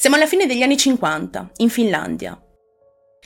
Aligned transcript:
Siamo 0.00 0.16
alla 0.16 0.24
fine 0.24 0.46
degli 0.46 0.62
anni 0.62 0.78
50, 0.78 1.50
in 1.58 1.68
Finlandia. 1.68 2.42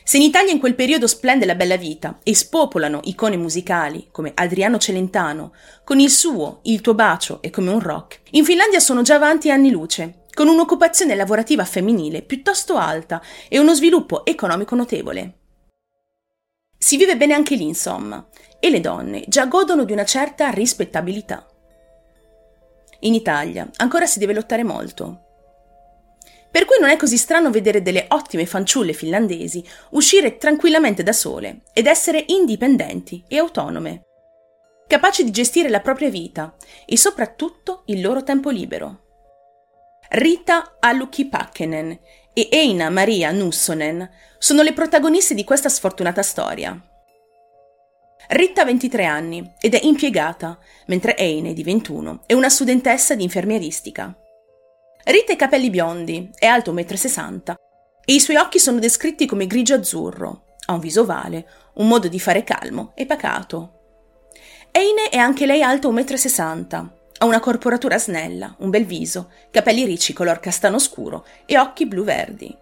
Se 0.02 0.16
in 0.16 0.24
Italia 0.24 0.50
in 0.50 0.58
quel 0.58 0.74
periodo 0.74 1.06
splende 1.06 1.46
la 1.46 1.54
bella 1.54 1.76
vita 1.76 2.18
e 2.24 2.34
spopolano 2.34 2.98
icone 3.04 3.36
musicali 3.36 4.08
come 4.10 4.32
Adriano 4.34 4.78
Celentano, 4.78 5.52
con 5.84 6.00
il 6.00 6.10
suo 6.10 6.58
Il 6.64 6.80
tuo 6.80 6.96
bacio 6.96 7.40
e 7.42 7.50
come 7.50 7.70
un 7.70 7.78
rock, 7.78 8.22
in 8.30 8.44
Finlandia 8.44 8.80
sono 8.80 9.02
già 9.02 9.14
avanti 9.14 9.52
anni 9.52 9.70
luce, 9.70 10.24
con 10.34 10.48
un'occupazione 10.48 11.14
lavorativa 11.14 11.64
femminile 11.64 12.22
piuttosto 12.22 12.74
alta 12.74 13.22
e 13.48 13.60
uno 13.60 13.72
sviluppo 13.72 14.26
economico 14.26 14.74
notevole. 14.74 15.38
Si 16.76 16.96
vive 16.96 17.16
bene 17.16 17.34
anche 17.34 17.54
lì, 17.54 17.68
insomma, 17.68 18.26
e 18.58 18.68
le 18.68 18.80
donne 18.80 19.22
già 19.28 19.46
godono 19.46 19.84
di 19.84 19.92
una 19.92 20.04
certa 20.04 20.50
rispettabilità. 20.50 21.46
In 23.02 23.14
Italia 23.14 23.70
ancora 23.76 24.06
si 24.06 24.18
deve 24.18 24.34
lottare 24.34 24.64
molto. 24.64 25.23
Per 26.54 26.66
cui 26.66 26.76
non 26.78 26.88
è 26.88 26.96
così 26.96 27.16
strano 27.16 27.50
vedere 27.50 27.82
delle 27.82 28.06
ottime 28.10 28.46
fanciulle 28.46 28.92
finlandesi 28.92 29.66
uscire 29.90 30.36
tranquillamente 30.36 31.02
da 31.02 31.12
sole 31.12 31.62
ed 31.72 31.88
essere 31.88 32.22
indipendenti 32.28 33.24
e 33.26 33.38
autonome, 33.38 34.04
capaci 34.86 35.24
di 35.24 35.32
gestire 35.32 35.68
la 35.68 35.80
propria 35.80 36.10
vita 36.10 36.54
e 36.86 36.96
soprattutto 36.96 37.82
il 37.86 38.00
loro 38.00 38.22
tempo 38.22 38.50
libero. 38.50 39.00
Rita 40.10 40.76
Aluki 40.78 41.26
Pakkenen 41.26 41.98
e 42.32 42.48
Eina 42.52 42.88
Maria 42.88 43.32
Nussonen 43.32 44.08
sono 44.38 44.62
le 44.62 44.74
protagoniste 44.74 45.34
di 45.34 45.42
questa 45.42 45.68
sfortunata 45.68 46.22
storia. 46.22 46.80
Ritta 48.28 48.62
ha 48.62 48.64
23 48.64 49.04
anni 49.04 49.54
ed 49.58 49.74
è 49.74 49.80
impiegata, 49.82 50.60
mentre 50.86 51.16
Eine, 51.16 51.52
di 51.52 51.64
21, 51.64 52.22
è 52.26 52.32
una 52.32 52.48
studentessa 52.48 53.16
di 53.16 53.24
infermieristica. 53.24 54.16
Ritta 55.06 55.32
ha 55.32 55.34
i 55.34 55.38
capelli 55.38 55.68
biondi, 55.68 56.30
è 56.34 56.46
alto 56.46 56.72
1,60 56.72 57.50
m 57.50 57.54
e 58.06 58.14
i 58.14 58.20
suoi 58.20 58.36
occhi 58.36 58.58
sono 58.58 58.78
descritti 58.78 59.26
come 59.26 59.46
grigio-azzurro. 59.46 60.44
Ha 60.66 60.72
un 60.72 60.80
viso 60.80 61.02
ovale, 61.02 61.46
un 61.74 61.88
modo 61.88 62.08
di 62.08 62.18
fare 62.18 62.42
calmo 62.42 62.92
e 62.94 63.04
pacato. 63.04 63.80
Eine 64.70 65.10
è 65.10 65.18
anche 65.18 65.44
lei 65.44 65.62
alto 65.62 65.92
1,60 65.92 66.82
m. 66.82 66.90
Ha 67.18 67.26
una 67.26 67.40
corporatura 67.40 67.98
snella, 67.98 68.56
un 68.60 68.70
bel 68.70 68.86
viso, 68.86 69.30
capelli 69.50 69.84
ricci 69.84 70.14
color 70.14 70.40
castano 70.40 70.78
scuro 70.78 71.26
e 71.44 71.58
occhi 71.58 71.86
blu-verdi. 71.86 72.56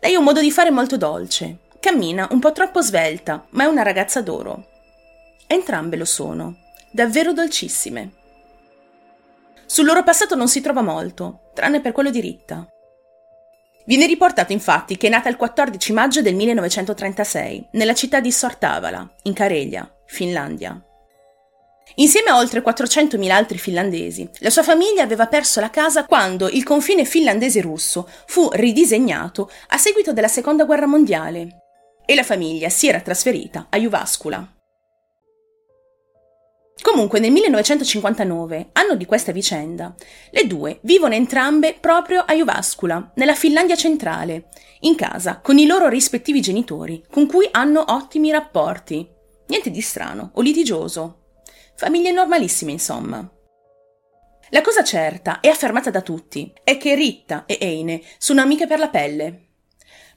Lei 0.00 0.14
ha 0.14 0.18
un 0.18 0.24
modo 0.24 0.40
di 0.40 0.50
fare 0.50 0.70
molto 0.70 0.96
dolce. 0.96 1.60
Cammina 1.78 2.26
un 2.32 2.40
po' 2.40 2.50
troppo 2.50 2.80
svelta, 2.80 3.46
ma 3.50 3.62
è 3.62 3.66
una 3.66 3.82
ragazza 3.82 4.20
d'oro. 4.20 4.66
Entrambe 5.46 5.96
lo 5.96 6.04
sono, 6.04 6.56
davvero 6.90 7.32
dolcissime. 7.32 8.22
Sul 9.66 9.84
loro 9.84 10.02
passato 10.02 10.34
non 10.34 10.48
si 10.48 10.60
trova 10.60 10.82
molto, 10.82 11.50
tranne 11.54 11.80
per 11.80 11.92
quello 11.92 12.10
di 12.10 12.20
Ritta. 12.20 12.66
Viene 13.86 14.06
riportato 14.06 14.52
infatti 14.52 14.96
che 14.96 15.08
è 15.08 15.10
nata 15.10 15.28
il 15.28 15.36
14 15.36 15.92
maggio 15.92 16.22
del 16.22 16.34
1936 16.34 17.68
nella 17.72 17.94
città 17.94 18.20
di 18.20 18.32
Sortavala, 18.32 19.14
in 19.24 19.34
Carelia, 19.34 19.90
Finlandia. 20.06 20.82
Insieme 21.96 22.30
a 22.30 22.38
oltre 22.38 22.62
400.000 22.62 23.30
altri 23.30 23.58
finlandesi, 23.58 24.28
la 24.38 24.50
sua 24.50 24.62
famiglia 24.62 25.02
aveva 25.02 25.26
perso 25.26 25.60
la 25.60 25.70
casa 25.70 26.06
quando 26.06 26.48
il 26.48 26.64
confine 26.64 27.04
finlandese-russo 27.04 28.08
fu 28.26 28.48
ridisegnato 28.52 29.50
a 29.68 29.76
seguito 29.76 30.12
della 30.12 30.28
Seconda 30.28 30.64
Guerra 30.64 30.86
Mondiale 30.86 31.62
e 32.06 32.14
la 32.14 32.24
famiglia 32.24 32.68
si 32.70 32.88
era 32.88 33.00
trasferita 33.00 33.66
a 33.68 33.78
Juvascula. 33.78 34.53
Comunque 36.84 37.18
nel 37.18 37.32
1959, 37.32 38.68
anno 38.72 38.94
di 38.94 39.06
questa 39.06 39.32
vicenda, 39.32 39.94
le 40.28 40.46
due 40.46 40.80
vivono 40.82 41.14
entrambe 41.14 41.78
proprio 41.80 42.20
a 42.20 42.34
Juvascula, 42.34 43.12
nella 43.14 43.34
Finlandia 43.34 43.74
centrale, 43.74 44.48
in 44.80 44.94
casa 44.94 45.40
con 45.40 45.56
i 45.56 45.64
loro 45.64 45.88
rispettivi 45.88 46.42
genitori, 46.42 47.02
con 47.10 47.26
cui 47.26 47.48
hanno 47.52 47.82
ottimi 47.88 48.30
rapporti. 48.30 49.08
Niente 49.46 49.70
di 49.70 49.80
strano 49.80 50.32
o 50.34 50.42
litigioso. 50.42 51.22
Famiglie 51.74 52.12
normalissime, 52.12 52.72
insomma. 52.72 53.26
La 54.50 54.60
cosa 54.60 54.84
certa 54.84 55.40
e 55.40 55.48
affermata 55.48 55.88
da 55.88 56.02
tutti 56.02 56.52
è 56.62 56.76
che 56.76 56.94
Ritta 56.94 57.44
e 57.46 57.56
Eine 57.62 58.02
sono 58.18 58.42
amiche 58.42 58.66
per 58.66 58.78
la 58.78 58.90
pelle. 58.90 59.46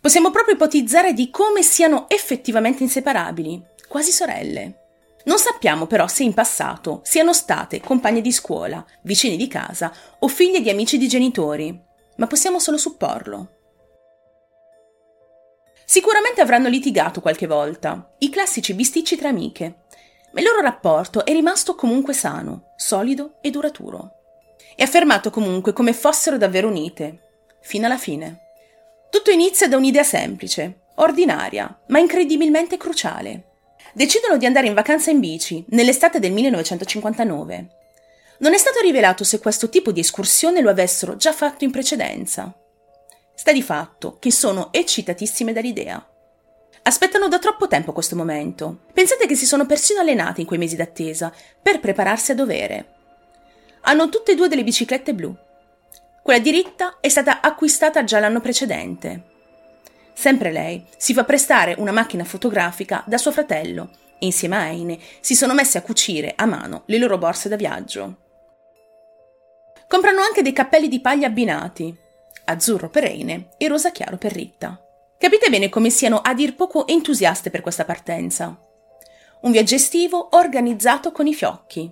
Possiamo 0.01 0.31
proprio 0.31 0.55
ipotizzare 0.55 1.13
di 1.13 1.29
come 1.29 1.61
siano 1.61 2.09
effettivamente 2.09 2.84
inseparabili, 2.84 3.63
quasi 3.88 4.11
sorelle. 4.11 4.81
Non 5.27 5.39
sappiamo 5.39 5.88
però 5.88 6.07
se 6.07 6.23
in 6.23 6.33
passato 6.33 7.01
siano 7.03 7.33
state 7.33 7.81
compagne 7.81 8.21
di 8.21 8.31
scuola, 8.31 8.83
vicine 9.01 9.35
di 9.35 9.47
casa 9.47 9.93
o 10.19 10.27
figlie 10.29 10.61
di 10.61 10.69
amici 10.69 10.97
di 10.97 11.07
genitori, 11.09 11.77
ma 12.15 12.27
possiamo 12.27 12.59
solo 12.59 12.77
supporlo. 12.77 13.55
Sicuramente 15.83 16.39
avranno 16.39 16.69
litigato 16.69 17.19
qualche 17.19 17.45
volta, 17.45 18.13
i 18.19 18.29
classici 18.29 18.73
bisticci 18.73 19.17
tra 19.17 19.27
amiche, 19.27 19.83
ma 20.31 20.39
il 20.39 20.45
loro 20.45 20.61
rapporto 20.61 21.25
è 21.25 21.33
rimasto 21.33 21.75
comunque 21.75 22.13
sano, 22.13 22.73
solido 22.77 23.37
e 23.41 23.51
duraturo. 23.51 24.11
È 24.75 24.83
affermato 24.83 25.29
comunque 25.29 25.73
come 25.73 25.91
fossero 25.91 26.37
davvero 26.37 26.69
unite, 26.69 27.43
fino 27.61 27.85
alla 27.85 27.97
fine. 27.97 28.43
Tutto 29.09 29.31
inizia 29.31 29.67
da 29.67 29.75
un'idea 29.75 30.03
semplice, 30.03 30.83
ordinaria, 30.95 31.81
ma 31.87 31.99
incredibilmente 31.99 32.77
cruciale 32.77 33.47
decidono 33.97 34.38
di 34.38 34.46
andare 34.46 34.68
in 34.68 34.75
vacanza 34.75 35.09
in 35.09 35.19
bici 35.19 35.66
nell'estate 35.69 36.19
del 36.19 36.31
1959. 36.31 37.68
Non 38.38 38.53
è 38.53 38.58
stato 38.59 38.80
rivelato 38.80 39.24
se 39.24 39.40
questo 39.40 39.69
tipo 39.69 39.91
di 39.91 40.02
escursione 40.02 40.62
lo 40.62 40.69
avessero 40.69 41.16
già 41.16 41.34
fatto 41.34 41.63
in 41.63 41.72
precedenza. 41.72 42.56
Sta 43.34 43.52
di 43.52 43.63
fatto 43.63 44.18
che 44.19 44.31
sono 44.31 44.72
eccitatissime 44.72 45.52
dall'idea. 45.52 46.08
Aspettano 46.84 47.28
da 47.28 47.40
troppo 47.40 47.68
tempo 47.68 47.91
questo 47.91 48.16
momento. 48.16 48.81
Pensate 48.94 49.25
che 49.25 49.35
si 49.35 49.47
sono 49.47 49.66
persino 49.66 50.00
allenate 50.00 50.41
in 50.41 50.47
quei 50.47 50.59
mesi 50.59 50.75
d'attesa 50.75 51.34
per 51.59 51.79
prepararsi 51.79 52.31
a 52.31 52.35
dovere. 52.35 52.94
Hanno 53.81 54.09
tutte 54.09 54.34
e 54.34 54.35
due 54.35 54.47
delle 54.47 54.64
biciclette 54.64 55.16
blu. 55.16 55.35
Quella 56.22 56.40
diritta 56.40 56.97
è 57.02 57.09
stata 57.09 57.41
acquistata 57.41 58.03
già 58.03 58.19
l'anno 58.19 58.41
precedente 58.41 59.36
Sempre 60.17 60.51
lei 60.51 60.83
si 60.97 61.13
fa 61.13 61.25
prestare 61.25 61.75
una 61.78 61.91
macchina 61.91 62.23
fotografica 62.23 63.03
da 63.05 63.19
suo 63.19 63.31
fratello 63.31 63.91
e 64.17 64.25
insieme 64.25 64.55
a 64.55 64.72
Eine 64.72 64.97
si 65.19 65.35
sono 65.35 65.53
messe 65.53 65.78
a 65.78 65.83
cucire 65.83 66.33
a 66.35 66.47
mano 66.47 66.81
le 66.88 66.97
loro 66.97 67.19
borse 67.19 67.50
da 67.50 67.55
viaggio. 67.55 68.16
Comprano 69.88 70.22
anche 70.22 70.41
dei 70.41 70.53
cappelli 70.53 70.88
di 70.88 71.01
paglia 71.01 71.28
abbinati, 71.28 71.95
azzurro 72.45 72.89
per 72.89 73.03
Eine 73.03 73.50
e 73.57 73.67
rosa 73.67 73.91
chiaro 73.91 74.17
per 74.17 74.31
Ritta. 74.31 74.83
Capite 75.19 75.51
bene 75.51 75.69
come 75.69 75.91
siano 75.91 76.17
a 76.17 76.34
dir 76.34 76.55
poco 76.55 76.88
entusiaste 76.88 77.51
per 77.51 77.61
questa 77.61 77.85
partenza. 77.85 78.59
Un 79.41 79.51
viaggio 79.51 79.75
estivo 79.75 80.29
organizzato 80.31 81.11
con 81.11 81.28
i 81.28 81.35
fiocchi. 81.35 81.91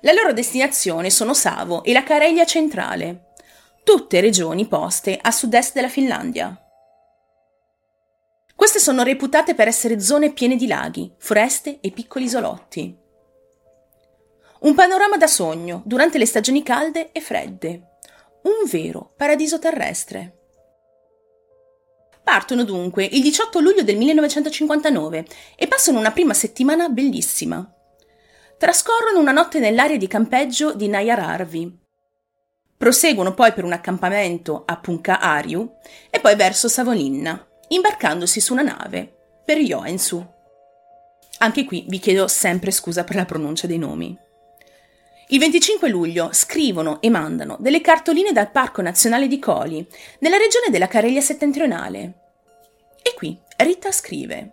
La 0.00 0.12
loro 0.12 0.32
destinazione 0.32 1.10
sono 1.10 1.34
Savo 1.34 1.84
e 1.84 1.92
la 1.92 2.02
Carelia 2.02 2.46
centrale, 2.46 3.32
tutte 3.84 4.20
regioni 4.20 4.64
poste 4.66 5.18
a 5.20 5.30
sud-est 5.30 5.74
della 5.74 5.90
Finlandia. 5.90 6.64
Queste 8.60 8.78
sono 8.78 9.02
reputate 9.02 9.54
per 9.54 9.68
essere 9.68 10.00
zone 10.00 10.34
piene 10.34 10.54
di 10.54 10.66
laghi, 10.66 11.10
foreste 11.16 11.78
e 11.80 11.92
piccoli 11.92 12.26
isolotti. 12.26 12.94
Un 14.60 14.74
panorama 14.74 15.16
da 15.16 15.26
sogno 15.26 15.80
durante 15.86 16.18
le 16.18 16.26
stagioni 16.26 16.62
calde 16.62 17.10
e 17.10 17.22
fredde. 17.22 17.96
Un 18.42 18.68
vero 18.70 19.14
paradiso 19.16 19.58
terrestre. 19.58 20.36
Partono 22.22 22.64
dunque 22.64 23.06
il 23.06 23.22
18 23.22 23.60
luglio 23.60 23.82
del 23.82 23.96
1959 23.96 25.24
e 25.56 25.66
passano 25.66 25.98
una 25.98 26.12
prima 26.12 26.34
settimana 26.34 26.90
bellissima. 26.90 27.66
Trascorrono 28.58 29.20
una 29.20 29.32
notte 29.32 29.58
nell'area 29.58 29.96
di 29.96 30.06
campeggio 30.06 30.74
di 30.74 30.86
Nayararvi. 30.86 31.78
Proseguono 32.76 33.32
poi 33.32 33.54
per 33.54 33.64
un 33.64 33.72
accampamento 33.72 34.64
a 34.66 34.76
Punka 34.76 35.18
Ariu 35.18 35.76
e 36.10 36.20
poi 36.20 36.36
verso 36.36 36.68
Savolinna 36.68 37.42
imbarcandosi 37.72 38.40
su 38.40 38.52
una 38.52 38.62
nave 38.62 39.12
per 39.44 39.58
Joensuu. 39.58 40.26
Anche 41.38 41.64
qui 41.64 41.84
vi 41.88 41.98
chiedo 41.98 42.26
sempre 42.28 42.70
scusa 42.70 43.04
per 43.04 43.16
la 43.16 43.24
pronuncia 43.24 43.66
dei 43.66 43.78
nomi. 43.78 44.16
Il 45.28 45.38
25 45.38 45.88
luglio 45.88 46.30
scrivono 46.32 47.00
e 47.00 47.08
mandano 47.08 47.56
delle 47.60 47.80
cartoline 47.80 48.32
dal 48.32 48.50
Parco 48.50 48.82
Nazionale 48.82 49.28
di 49.28 49.38
Coli, 49.38 49.86
nella 50.18 50.36
regione 50.36 50.70
della 50.70 50.88
Careglia 50.88 51.20
settentrionale. 51.20 52.14
E 53.02 53.14
qui 53.16 53.38
Rita 53.56 53.92
scrive: 53.92 54.52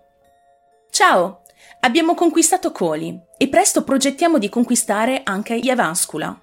Ciao, 0.92 1.42
abbiamo 1.80 2.14
conquistato 2.14 2.72
Coli 2.72 3.20
e 3.38 3.48
presto 3.48 3.84
progettiamo 3.84 4.38
di 4.38 4.50
conquistare 4.50 5.22
anche 5.24 5.60
Javascula. 5.60 6.40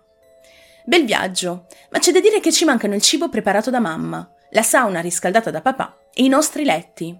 Bel 0.84 1.04
viaggio, 1.04 1.66
ma 1.90 2.00
c'è 2.00 2.10
da 2.10 2.20
dire 2.20 2.40
che 2.40 2.52
ci 2.52 2.64
mancano 2.64 2.96
il 2.96 3.02
cibo 3.02 3.28
preparato 3.28 3.70
da 3.70 3.78
mamma, 3.78 4.28
la 4.50 4.62
sauna 4.62 5.00
riscaldata 5.00 5.52
da 5.52 5.62
papà 5.62 5.98
i 6.16 6.28
nostri 6.28 6.64
letti. 6.64 7.16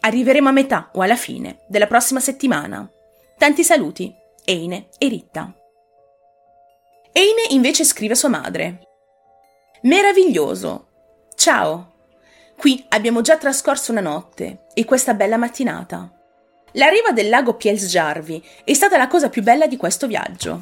Arriveremo 0.00 0.48
a 0.48 0.52
metà 0.52 0.90
o 0.94 1.02
alla 1.02 1.16
fine 1.16 1.60
della 1.68 1.86
prossima 1.86 2.18
settimana. 2.18 2.90
Tanti 3.38 3.62
saluti, 3.62 4.12
Eine 4.44 4.88
e 4.98 5.08
Ritta. 5.08 5.54
Eine 7.12 7.46
invece 7.50 7.84
scrive 7.84 8.14
a 8.14 8.16
sua 8.16 8.28
madre. 8.28 8.80
Meraviglioso! 9.82 10.88
Ciao! 11.36 11.90
Qui 12.56 12.84
abbiamo 12.88 13.20
già 13.20 13.36
trascorso 13.36 13.92
una 13.92 14.00
notte 14.00 14.66
e 14.74 14.84
questa 14.84 15.14
bella 15.14 15.36
mattinata. 15.36 16.10
La 16.72 16.88
riva 16.88 17.12
del 17.12 17.28
lago 17.28 17.54
Pielsjarvi 17.54 18.44
è 18.64 18.72
stata 18.72 18.96
la 18.96 19.06
cosa 19.06 19.28
più 19.28 19.42
bella 19.42 19.66
di 19.66 19.76
questo 19.76 20.06
viaggio. 20.06 20.60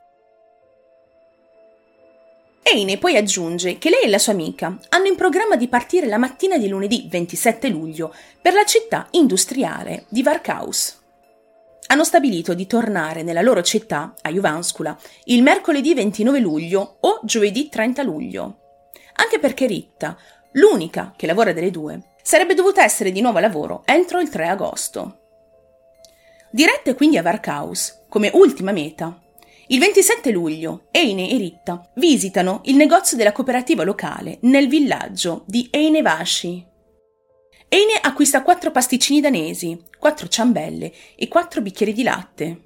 Eine 2.72 2.98
poi 2.98 3.16
aggiunge 3.16 3.78
che 3.78 3.90
lei 3.90 4.02
e 4.04 4.08
la 4.08 4.18
sua 4.18 4.32
amica 4.32 4.78
hanno 4.90 5.06
in 5.08 5.16
programma 5.16 5.56
di 5.56 5.66
partire 5.66 6.06
la 6.06 6.18
mattina 6.18 6.56
di 6.56 6.68
lunedì 6.68 7.08
27 7.10 7.66
luglio 7.66 8.14
per 8.40 8.52
la 8.52 8.64
città 8.64 9.08
industriale 9.10 10.04
di 10.08 10.22
Varkaus. 10.22 10.96
Hanno 11.88 12.04
stabilito 12.04 12.54
di 12.54 12.68
tornare 12.68 13.24
nella 13.24 13.42
loro 13.42 13.62
città, 13.62 14.14
a 14.20 14.30
Juvanskula, 14.30 14.96
il 15.24 15.42
mercoledì 15.42 15.94
29 15.94 16.38
luglio 16.38 16.98
o 17.00 17.18
giovedì 17.24 17.68
30 17.68 18.04
luglio. 18.04 18.58
Anche 19.14 19.40
perché 19.40 19.66
Ritta, 19.66 20.16
l'unica 20.52 21.12
che 21.16 21.26
lavora 21.26 21.52
delle 21.52 21.72
due, 21.72 22.12
sarebbe 22.22 22.54
dovuta 22.54 22.84
essere 22.84 23.10
di 23.10 23.20
nuovo 23.20 23.38
a 23.38 23.40
lavoro 23.40 23.82
entro 23.84 24.20
il 24.20 24.28
3 24.28 24.46
agosto. 24.46 25.18
Dirette 26.52 26.94
quindi 26.94 27.16
a 27.16 27.22
Varkaus, 27.22 28.04
come 28.08 28.30
ultima 28.32 28.70
meta, 28.70 29.20
il 29.72 29.78
27 29.78 30.32
luglio 30.32 30.88
Eine 30.90 31.30
e 31.30 31.36
Ritta 31.36 31.88
visitano 31.94 32.60
il 32.64 32.74
negozio 32.74 33.16
della 33.16 33.30
cooperativa 33.30 33.84
locale 33.84 34.38
nel 34.42 34.66
villaggio 34.66 35.44
di 35.46 35.68
Einevashi. 35.70 36.66
Eine 37.68 37.92
acquista 38.02 38.42
quattro 38.42 38.72
pasticcini 38.72 39.20
danesi, 39.20 39.80
quattro 39.96 40.26
ciambelle 40.26 40.92
e 41.14 41.28
quattro 41.28 41.60
bicchieri 41.60 41.92
di 41.92 42.02
latte. 42.02 42.60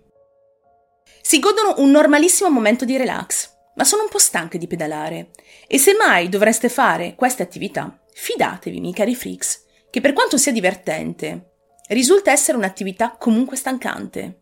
Si 1.21 1.39
godono 1.41 1.75
un 1.77 1.91
normalissimo 1.91 2.49
momento 2.49 2.87
di 2.87 2.97
relax, 2.97 3.51
ma 3.75 3.85
sono 3.85 4.05
un 4.05 4.09
po' 4.09 4.19
stanche 4.19 4.57
di 4.57 4.67
pedalare. 4.67 5.31
E 5.67 5.77
se 5.77 5.95
mai 5.95 6.31
dovreste 6.31 6.71
fare 6.71 7.15
queste 7.17 7.43
attività, 7.43 8.03
fidatevi, 8.15 8.81
miei 8.81 8.95
cari 8.95 9.15
freaks, 9.15 9.65
che 9.91 10.01
per 10.01 10.15
quanto 10.15 10.39
sia 10.39 10.53
divertente, 10.53 11.51
risulta 11.89 12.31
essere 12.31 12.57
un'attività 12.57 13.15
comunque 13.19 13.59
stancante. 13.59 14.39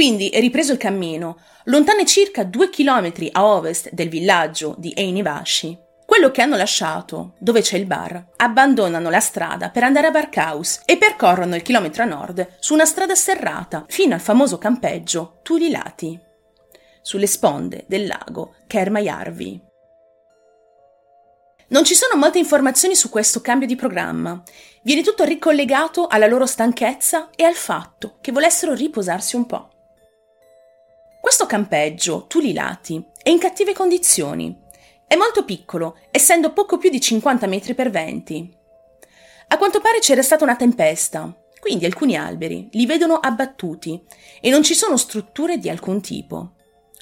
Quindi, 0.00 0.30
ripreso 0.36 0.72
il 0.72 0.78
cammino, 0.78 1.36
lontane 1.64 2.06
circa 2.06 2.42
due 2.42 2.70
chilometri 2.70 3.28
a 3.30 3.44
ovest 3.44 3.90
del 3.90 4.08
villaggio 4.08 4.74
di 4.78 4.94
Einivashi, 4.96 5.78
quello 6.06 6.30
che 6.30 6.40
hanno 6.40 6.56
lasciato, 6.56 7.34
dove 7.38 7.60
c'è 7.60 7.76
il 7.76 7.84
bar, 7.84 8.28
abbandonano 8.36 9.10
la 9.10 9.20
strada 9.20 9.68
per 9.68 9.84
andare 9.84 10.06
a 10.06 10.10
Barkaus 10.10 10.80
e 10.86 10.96
percorrono 10.96 11.54
il 11.54 11.60
chilometro 11.60 12.02
a 12.02 12.06
nord 12.06 12.56
su 12.60 12.72
una 12.72 12.86
strada 12.86 13.14
serrata 13.14 13.84
fino 13.88 14.14
al 14.14 14.22
famoso 14.22 14.56
campeggio 14.56 15.40
Tulilati, 15.42 16.18
sulle 17.02 17.26
sponde 17.26 17.84
del 17.86 18.06
lago 18.06 18.54
Kermajärvi. 18.66 19.60
Non 21.68 21.84
ci 21.84 21.94
sono 21.94 22.18
molte 22.18 22.38
informazioni 22.38 22.94
su 22.94 23.10
questo 23.10 23.42
cambio 23.42 23.66
di 23.66 23.76
programma. 23.76 24.42
Viene 24.82 25.02
tutto 25.02 25.24
ricollegato 25.24 26.06
alla 26.06 26.26
loro 26.26 26.46
stanchezza 26.46 27.28
e 27.36 27.44
al 27.44 27.54
fatto 27.54 28.16
che 28.22 28.32
volessero 28.32 28.72
riposarsi 28.72 29.36
un 29.36 29.44
po'. 29.44 29.69
Questo 31.20 31.46
campeggio, 31.46 32.26
Tulilati, 32.26 33.04
è 33.22 33.28
in 33.28 33.38
cattive 33.38 33.74
condizioni. 33.74 34.58
È 35.06 35.16
molto 35.16 35.44
piccolo, 35.44 35.98
essendo 36.10 36.52
poco 36.52 36.78
più 36.78 36.88
di 36.88 37.00
50 37.00 37.46
metri 37.46 37.74
per 37.74 37.90
20. 37.90 38.56
A 39.48 39.58
quanto 39.58 39.80
pare 39.80 39.98
c'era 39.98 40.22
stata 40.22 40.44
una 40.44 40.56
tempesta, 40.56 41.32
quindi 41.60 41.84
alcuni 41.84 42.16
alberi 42.16 42.68
li 42.72 42.86
vedono 42.86 43.16
abbattuti 43.16 44.02
e 44.40 44.48
non 44.48 44.62
ci 44.62 44.74
sono 44.74 44.96
strutture 44.96 45.58
di 45.58 45.68
alcun 45.68 46.00
tipo. 46.00 46.52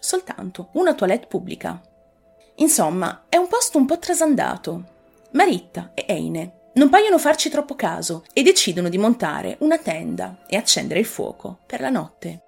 Soltanto 0.00 0.70
una 0.72 0.94
toilette 0.94 1.26
pubblica. 1.26 1.80
Insomma, 2.56 3.26
è 3.28 3.36
un 3.36 3.46
posto 3.46 3.78
un 3.78 3.86
po' 3.86 3.98
trasandato. 3.98 4.96
Maritta 5.32 5.92
e 5.94 6.04
Eine 6.08 6.70
non 6.74 6.88
paiono 6.88 7.18
farci 7.18 7.50
troppo 7.50 7.74
caso 7.74 8.24
e 8.32 8.42
decidono 8.42 8.88
di 8.88 8.98
montare 8.98 9.56
una 9.60 9.78
tenda 9.78 10.44
e 10.48 10.56
accendere 10.56 11.00
il 11.00 11.06
fuoco 11.06 11.60
per 11.66 11.80
la 11.80 11.90
notte. 11.90 12.47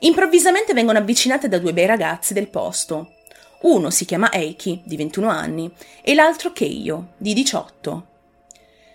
Improvvisamente 0.00 0.74
vengono 0.74 0.98
avvicinate 0.98 1.48
da 1.48 1.58
due 1.58 1.72
bei 1.72 1.86
ragazzi 1.86 2.32
del 2.32 2.48
posto. 2.48 3.14
Uno 3.62 3.90
si 3.90 4.04
chiama 4.04 4.32
Eiki, 4.32 4.82
di 4.84 4.96
21 4.96 5.28
anni, 5.28 5.70
e 6.02 6.14
l'altro 6.14 6.52
Keiyo, 6.52 7.14
di 7.16 7.32
18. 7.32 8.06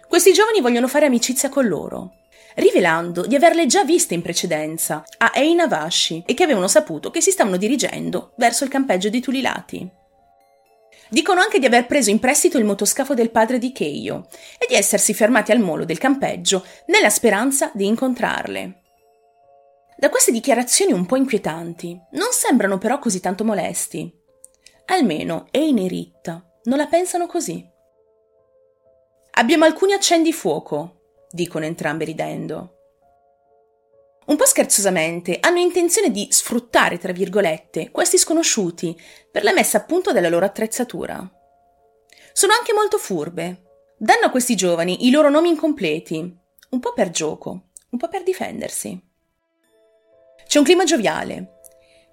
Questi 0.08 0.32
giovani 0.32 0.62
vogliono 0.62 0.88
fare 0.88 1.08
amicizia 1.08 1.50
con 1.50 1.68
loro, 1.68 2.14
rivelando 2.56 3.26
di 3.26 3.36
averle 3.36 3.66
già 3.66 3.84
viste 3.84 4.14
in 4.14 4.22
precedenza 4.22 5.04
a 5.18 5.32
Einavashi 5.34 6.24
e 6.26 6.34
che 6.34 6.44
avevano 6.44 6.70
saputo 6.70 7.12
che 7.12 7.20
si 7.20 7.32
stavano 7.32 7.58
dirigendo 7.58 8.32
verso 8.38 8.64
il 8.64 8.70
campeggio 8.70 9.10
di 9.10 9.20
Tulilati. 9.20 9.90
Dicono 11.10 11.42
anche 11.42 11.60
di 11.60 11.66
aver 11.66 11.86
preso 11.86 12.12
in 12.12 12.20
prestito 12.20 12.58
il 12.58 12.64
motoscafo 12.64 13.14
del 13.14 13.32
padre 13.32 13.60
di 13.60 13.74
Keiyo 13.74 14.28
e 14.58 14.68
di 14.68 14.76
essersi 14.76 15.14
fermati 15.14 15.52
al 15.52 15.60
molo 15.60 15.84
del 15.84 15.98
campeggio 15.98 16.66
nella 16.86 17.10
speranza 17.10 17.72
di 17.74 17.86
incontrarle. 17.86 18.83
Da 19.98 20.10
queste 20.10 20.32
dichiarazioni 20.32 20.92
un 20.92 21.06
po' 21.06 21.16
inquietanti, 21.16 22.00
non 22.12 22.32
sembrano 22.32 22.78
però 22.78 23.00
così 23.00 23.20
tanto 23.20 23.44
molesti. 23.44 24.12
Almeno 24.86 25.48
Eine 25.52 25.86
e 25.86 25.88
Ritta 25.88 26.46
non 26.64 26.78
la 26.78 26.88
pensano 26.88 27.28
così. 27.28 27.66
Abbiamo 29.36 29.66
alcuni 29.66 29.94
accendi 29.94 30.34
fuoco, 30.34 31.26
dicono 31.32 31.66
entrambi 31.66 32.06
ridendo. 32.06 32.78
Un 34.26 34.36
po' 34.38 34.46
scherzosamente 34.46 35.40
hanno 35.42 35.60
intenzione 35.60 36.10
di 36.10 36.28
sfruttare, 36.30 36.98
tra 36.98 37.12
virgolette, 37.12 37.92
questi 37.92 38.18
sconosciuti 38.18 38.98
per 39.32 39.44
la 39.44 39.54
messa 39.54 39.80
a 39.80 39.84
punto 39.84 40.12
della 40.12 40.30
loro 40.30 40.46
attrezzatura. 40.46 41.18
Sono 42.32 42.54
anche 42.54 42.74
molto 42.74 42.98
furbe. 42.98 43.64
Danno 43.98 44.26
a 44.26 44.30
questi 44.30 44.56
giovani 44.56 45.06
i 45.06 45.12
loro 45.12 45.30
nomi 45.30 45.50
incompleti, 45.50 46.18
un 46.70 46.80
po' 46.80 46.94
per 46.94 47.10
gioco, 47.10 47.70
un 47.90 48.00
po' 48.00 48.08
per 48.08 48.24
difendersi. 48.24 49.12
C'è 50.54 50.60
un 50.60 50.66
clima 50.66 50.84
gioviale. 50.84 51.62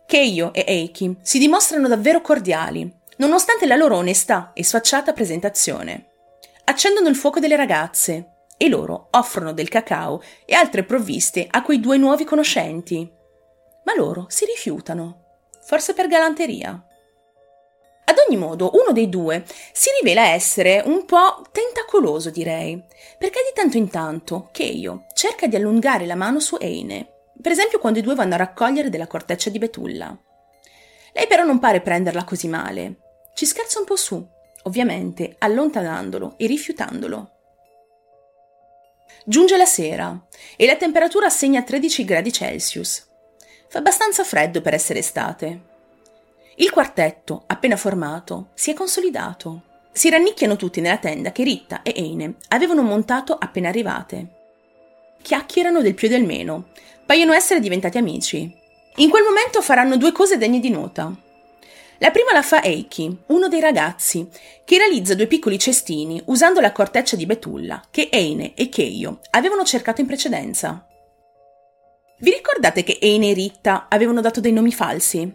Keio 0.07 0.55
e 0.55 0.65
Eiki 0.67 1.19
si 1.21 1.39
dimostrano 1.39 1.89
davvero 1.89 2.23
cordiali, 2.23 2.91
nonostante 3.19 3.67
la 3.67 3.77
loro 3.77 3.97
onestà 3.97 4.53
e 4.55 4.65
sfacciata 4.65 5.13
presentazione. 5.13 6.07
Accendono 6.65 7.11
il 7.11 7.17
fuoco 7.17 7.39
delle 7.39 7.55
ragazze 7.55 8.47
e 8.57 8.71
loro 8.71 9.09
offrono 9.11 9.53
del 9.53 9.69
cacao 9.69 10.23
e 10.47 10.55
altre 10.55 10.85
provviste 10.85 11.47
a 11.51 11.63
quei 11.63 11.81
due 11.81 11.99
nuovi 11.99 12.25
conoscenti. 12.25 13.07
Ma 13.85 13.95
loro 13.95 14.25
si 14.31 14.47
rifiutano, 14.47 15.41
forse 15.61 15.93
per 15.93 16.09
galanteria. 16.09 16.83
Ad 18.07 18.17
ogni 18.27 18.39
modo, 18.39 18.71
uno 18.73 18.93
dei 18.93 19.11
due 19.11 19.45
si 19.75 19.91
rivela 20.01 20.29
essere 20.29 20.83
un 20.87 21.05
po' 21.05 21.45
tentacoloso, 21.53 22.31
direi, 22.31 22.83
perché 23.19 23.41
di 23.47 23.53
tanto 23.53 23.77
in 23.77 23.91
tanto 23.91 24.49
Keio 24.51 25.05
cerca 25.13 25.47
di 25.47 25.57
allungare 25.57 26.07
la 26.07 26.15
mano 26.15 26.41
su 26.41 26.57
Eine 26.59 27.19
per 27.41 27.53
esempio 27.53 27.79
quando 27.79 27.99
i 27.99 28.03
due 28.03 28.15
vanno 28.15 28.35
a 28.35 28.39
raccogliere 28.39 28.91
della 28.91 29.07
corteccia 29.07 29.51
di 29.51 29.59
betulla. 29.59 30.17
Lei 31.13 31.27
però 31.27 31.45
non 31.45 31.59
pare 31.59 31.81
prenderla 31.81 32.25
così 32.25 32.49
male. 32.49 32.97
Ci 33.35 33.47
scherza 33.47 33.79
un 33.79 33.85
po' 33.85 33.97
su, 33.97 34.25
ovviamente 34.65 35.37
allontanandolo 35.39 36.35
e 36.37 36.47
rifiutandolo. 36.47 37.31
Giunge 39.25 39.57
la 39.57 39.67
sera 39.67 40.27
e 40.57 40.67
la 40.67 40.77
temperatura 40.77 41.29
segna 41.29 41.63
13 41.63 42.05
gradi 42.05 42.33
Celsius. 42.33 43.07
Fa 43.69 43.79
abbastanza 43.79 44.25
freddo 44.25 44.61
per 44.61 44.75
essere 44.75 45.01
estate. 45.01 45.69
Il 46.57 46.71
quartetto, 46.71 47.45
appena 47.47 47.77
formato, 47.77 48.51
si 48.55 48.71
è 48.71 48.75
consolidato. 48.75 49.63
Si 49.93 50.11
rannicchiano 50.11 50.57
tutti 50.57 50.81
nella 50.81 50.99
tenda 50.99 51.33
che 51.33 51.43
Ritta 51.43 51.83
e 51.83 51.93
Eine 51.97 52.35
avevano 52.49 52.83
montato 52.83 53.35
appena 53.35 53.69
arrivate. 53.69 54.40
Chiacchierano 55.23 55.83
del 55.83 55.95
più 55.95 56.09
e 56.09 56.11
del 56.11 56.25
meno, 56.25 56.69
paiono 57.07 57.33
essere 57.33 57.61
diventati 57.61 57.99
amici. 57.99 58.59
In 58.97 59.11
quel 59.11 59.25
momento 59.25 59.63
faranno 59.63 59.97
due 59.97 60.13
cose 60.13 60.37
degne 60.37 60.61
di 60.61 60.71
nota. 60.71 61.15
La 61.99 62.11
prima 62.11 62.33
la 62.33 62.43
fa 62.43 62.63
Eiki, 62.63 63.25
uno 63.27 63.49
dei 63.49 63.61
ragazzi, 63.61 64.27
che 64.65 64.79
realizza 64.79 65.15
due 65.15 65.27
piccoli 65.27 65.59
cestini 65.59 66.21
usando 66.27 66.61
la 66.61 66.73
corteccia 66.73 67.15
di 67.15 67.27
betulla 67.27 67.83
che 67.91 68.09
Eine 68.11 68.55
e 68.55 68.71
Keio 68.71 69.21
avevano 69.31 69.65
cercato 69.65 70.01
in 70.01 70.07
precedenza. 70.07 70.87
Vi 72.21 72.31
ricordate 72.31 72.85
che 72.85 72.99
Eine 73.01 73.31
e 73.31 73.35
Ritta 73.35 73.87
avevano 73.89 74.21
dato 74.21 74.41
dei 74.41 74.53
nomi 74.53 74.73
falsi? 74.73 75.31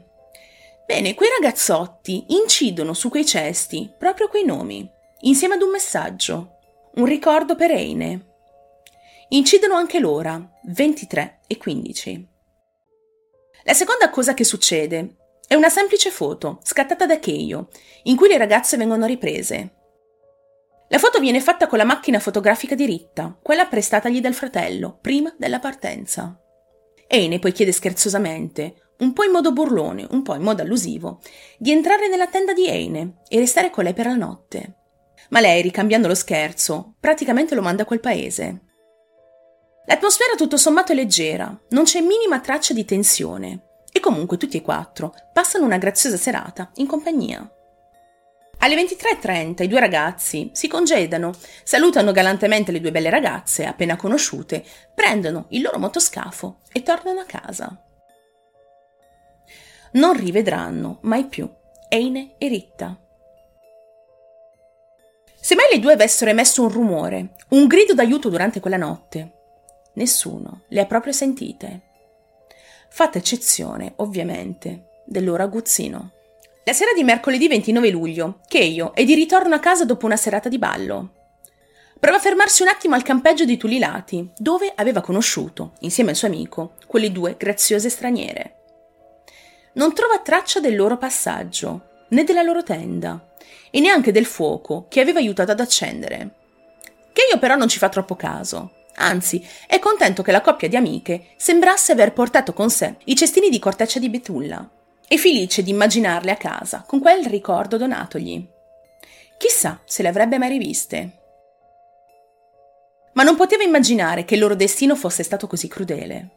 Bene, 0.87 1.13
quei 1.13 1.29
ragazzotti 1.39 2.25
incidono 2.29 2.93
su 2.93 3.09
quei 3.09 3.25
cesti 3.25 3.91
proprio 3.97 4.27
quei 4.27 4.45
nomi, 4.45 4.87
insieme 5.21 5.55
ad 5.55 5.61
un 5.61 5.69
messaggio, 5.69 6.57
un 6.95 7.05
ricordo 7.05 7.55
per 7.55 7.71
Eine. 7.71 8.34
Incidono 9.29 9.73
anche 9.73 9.99
l'ora, 9.99 10.39
23 10.65 11.39
e 11.47 11.57
15. 11.57 12.27
La 13.63 13.73
seconda 13.73 14.11
cosa 14.11 14.35
che 14.35 14.43
succede 14.43 15.15
è 15.47 15.55
una 15.55 15.69
semplice 15.69 16.11
foto, 16.11 16.59
scattata 16.63 17.07
da 17.07 17.17
Keio, 17.17 17.69
in 18.03 18.15
cui 18.15 18.27
le 18.27 18.37
ragazze 18.37 18.77
vengono 18.77 19.07
riprese. 19.07 19.73
La 20.89 20.99
foto 20.99 21.19
viene 21.19 21.41
fatta 21.41 21.65
con 21.65 21.79
la 21.79 21.83
macchina 21.83 22.19
fotografica 22.19 22.75
di 22.75 22.85
Ritta, 22.85 23.35
quella 23.41 23.65
prestatagli 23.65 24.21
dal 24.21 24.35
fratello, 24.35 24.99
prima 25.01 25.33
della 25.37 25.59
partenza. 25.59 26.39
Eine 27.07 27.39
poi 27.39 27.51
chiede 27.51 27.71
scherzosamente, 27.71 28.93
un 28.99 29.11
po' 29.11 29.23
in 29.23 29.31
modo 29.31 29.51
burlone, 29.51 30.05
un 30.11 30.21
po' 30.21 30.35
in 30.35 30.43
modo 30.43 30.61
allusivo, 30.61 31.19
di 31.57 31.71
entrare 31.71 32.07
nella 32.07 32.27
tenda 32.27 32.53
di 32.53 32.67
Eine 32.67 33.21
e 33.27 33.39
restare 33.39 33.71
con 33.71 33.83
lei 33.83 33.93
per 33.93 34.05
la 34.05 34.15
notte. 34.15 34.75
ma 35.29 35.39
lei, 35.39 35.63
ricambiando 35.63 36.07
lo 36.07 36.13
scherzo, 36.13 36.93
praticamente 36.99 37.55
lo 37.55 37.63
manda 37.63 37.81
a 37.81 37.85
quel 37.87 37.99
paese. 37.99 38.61
L'atmosfera 39.87 40.35
tutto 40.35 40.57
sommato 40.57 40.91
è 40.91 40.95
leggera, 40.95 41.55
non 41.69 41.83
c'è 41.83 42.01
minima 42.01 42.39
traccia 42.39 42.73
di 42.73 42.85
tensione 42.85 43.83
e 43.91 43.99
comunque 43.99 44.37
tutti 44.37 44.57
e 44.57 44.61
quattro 44.61 45.13
passano 45.31 45.65
una 45.65 45.77
graziosa 45.77 46.17
serata 46.17 46.71
in 46.75 46.87
compagnia. 46.87 47.47
Alle 48.59 48.75
23.30 48.75 49.63
i 49.63 49.67
due 49.67 49.79
ragazzi 49.79 50.49
si 50.53 50.67
congedano, 50.67 51.33
salutano 51.63 52.11
galantemente 52.11 52.71
le 52.71 52.81
due 52.81 52.91
belle 52.91 53.11
ragazze 53.11 53.65
appena 53.65 53.95
conosciute, 53.95 54.65
prendono 54.95 55.45
il 55.49 55.61
loro 55.61 55.77
motoscafo 55.77 56.61
e 56.71 56.81
tornano 56.81 57.19
a 57.19 57.25
casa. 57.25 57.79
Non 59.93 60.17
rivedranno 60.17 60.97
mai 61.03 61.25
più 61.25 61.47
Eine 61.89 62.35
e 62.39 62.47
Ritta. 62.47 62.99
Se 65.39 65.53
mai 65.53 65.67
le 65.71 65.79
due 65.79 65.93
avessero 65.93 66.31
emesso 66.31 66.63
un 66.63 66.69
rumore, 66.69 67.35
un 67.49 67.67
grido 67.67 67.93
d'aiuto 67.93 68.29
durante 68.29 68.59
quella 68.59 68.77
notte, 68.77 69.34
nessuno 69.95 70.61
le 70.69 70.81
ha 70.81 70.85
proprio 70.85 71.11
sentite. 71.11 71.81
Fatta 72.89 73.17
eccezione, 73.17 73.93
ovviamente, 73.97 75.01
del 75.05 75.25
loro 75.25 75.43
aguzzino. 75.43 76.11
La 76.63 76.73
sera 76.73 76.93
di 76.93 77.03
mercoledì 77.03 77.47
29 77.47 77.89
luglio, 77.89 78.39
Keio 78.47 78.93
è 78.93 79.03
di 79.03 79.13
ritorno 79.13 79.53
a 79.53 79.59
casa 79.59 79.85
dopo 79.85 80.05
una 80.05 80.15
serata 80.15 80.49
di 80.49 80.57
ballo. 80.57 81.11
Prova 81.99 82.17
a 82.17 82.21
fermarsi 82.21 82.61
un 82.61 82.69
attimo 82.69 82.95
al 82.95 83.03
campeggio 83.03 83.45
di 83.45 83.57
Tulilati, 83.57 84.31
dove 84.37 84.71
aveva 84.75 85.01
conosciuto, 85.01 85.73
insieme 85.79 86.11
al 86.11 86.15
suo 86.15 86.27
amico, 86.27 86.73
quelle 86.87 87.11
due 87.11 87.35
graziose 87.37 87.89
straniere. 87.89 88.55
Non 89.73 89.93
trova 89.93 90.19
traccia 90.19 90.59
del 90.59 90.75
loro 90.75 90.97
passaggio, 90.97 92.05
né 92.09 92.23
della 92.23 92.41
loro 92.41 92.63
tenda, 92.63 93.33
e 93.71 93.79
neanche 93.79 94.11
del 94.11 94.25
fuoco 94.25 94.85
che 94.87 95.01
aveva 95.01 95.19
aiutato 95.19 95.51
ad 95.51 95.59
accendere. 95.59 96.35
Keio 97.11 97.39
però 97.39 97.55
non 97.55 97.67
ci 97.67 97.77
fa 97.77 97.89
troppo 97.89 98.15
caso. 98.15 98.74
Anzi, 98.97 99.45
è 99.67 99.79
contento 99.79 100.21
che 100.21 100.31
la 100.31 100.41
coppia 100.41 100.69
di 100.69 100.75
amiche 100.75 101.33
sembrasse 101.35 101.91
aver 101.91 102.13
portato 102.13 102.53
con 102.53 102.69
sé 102.69 102.95
i 103.05 103.15
cestini 103.15 103.49
di 103.49 103.59
corteccia 103.59 103.99
di 103.99 104.09
betulla 104.09 104.69
e 105.07 105.17
felice 105.17 105.63
di 105.63 105.71
immaginarle 105.71 106.31
a 106.31 106.37
casa 106.37 106.83
con 106.87 106.99
quel 106.99 107.25
ricordo 107.25 107.77
donatogli. 107.77 108.47
Chissà 109.37 109.81
se 109.83 110.01
le 110.01 110.07
avrebbe 110.07 110.37
mai 110.37 110.49
riviste. 110.49 111.19
Ma 113.13 113.23
non 113.23 113.35
poteva 113.35 113.63
immaginare 113.63 114.25
che 114.25 114.35
il 114.35 114.41
loro 114.41 114.55
destino 114.55 114.95
fosse 114.95 115.23
stato 115.23 115.47
così 115.47 115.67
crudele. 115.67 116.29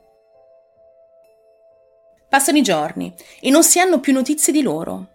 Passano 2.28 2.58
i 2.58 2.62
giorni 2.62 3.14
e 3.40 3.50
non 3.50 3.62
si 3.64 3.78
hanno 3.80 4.00
più 4.00 4.12
notizie 4.12 4.52
di 4.52 4.62
loro. 4.62 5.08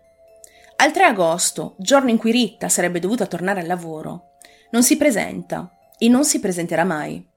Al 0.78 0.92
3 0.92 1.04
agosto, 1.04 1.76
giorno 1.78 2.10
in 2.10 2.18
cui 2.18 2.32
Ritta 2.32 2.70
sarebbe 2.70 3.00
dovuta 3.00 3.28
tornare 3.28 3.60
al 3.60 3.68
lavoro, 3.68 4.32
non 4.72 4.82
si 4.82 4.98
presenta 4.98 5.70
e 5.98 6.08
non 6.10 6.26
si 6.26 6.40
presenterà 6.40 6.84
mai. 6.84 7.32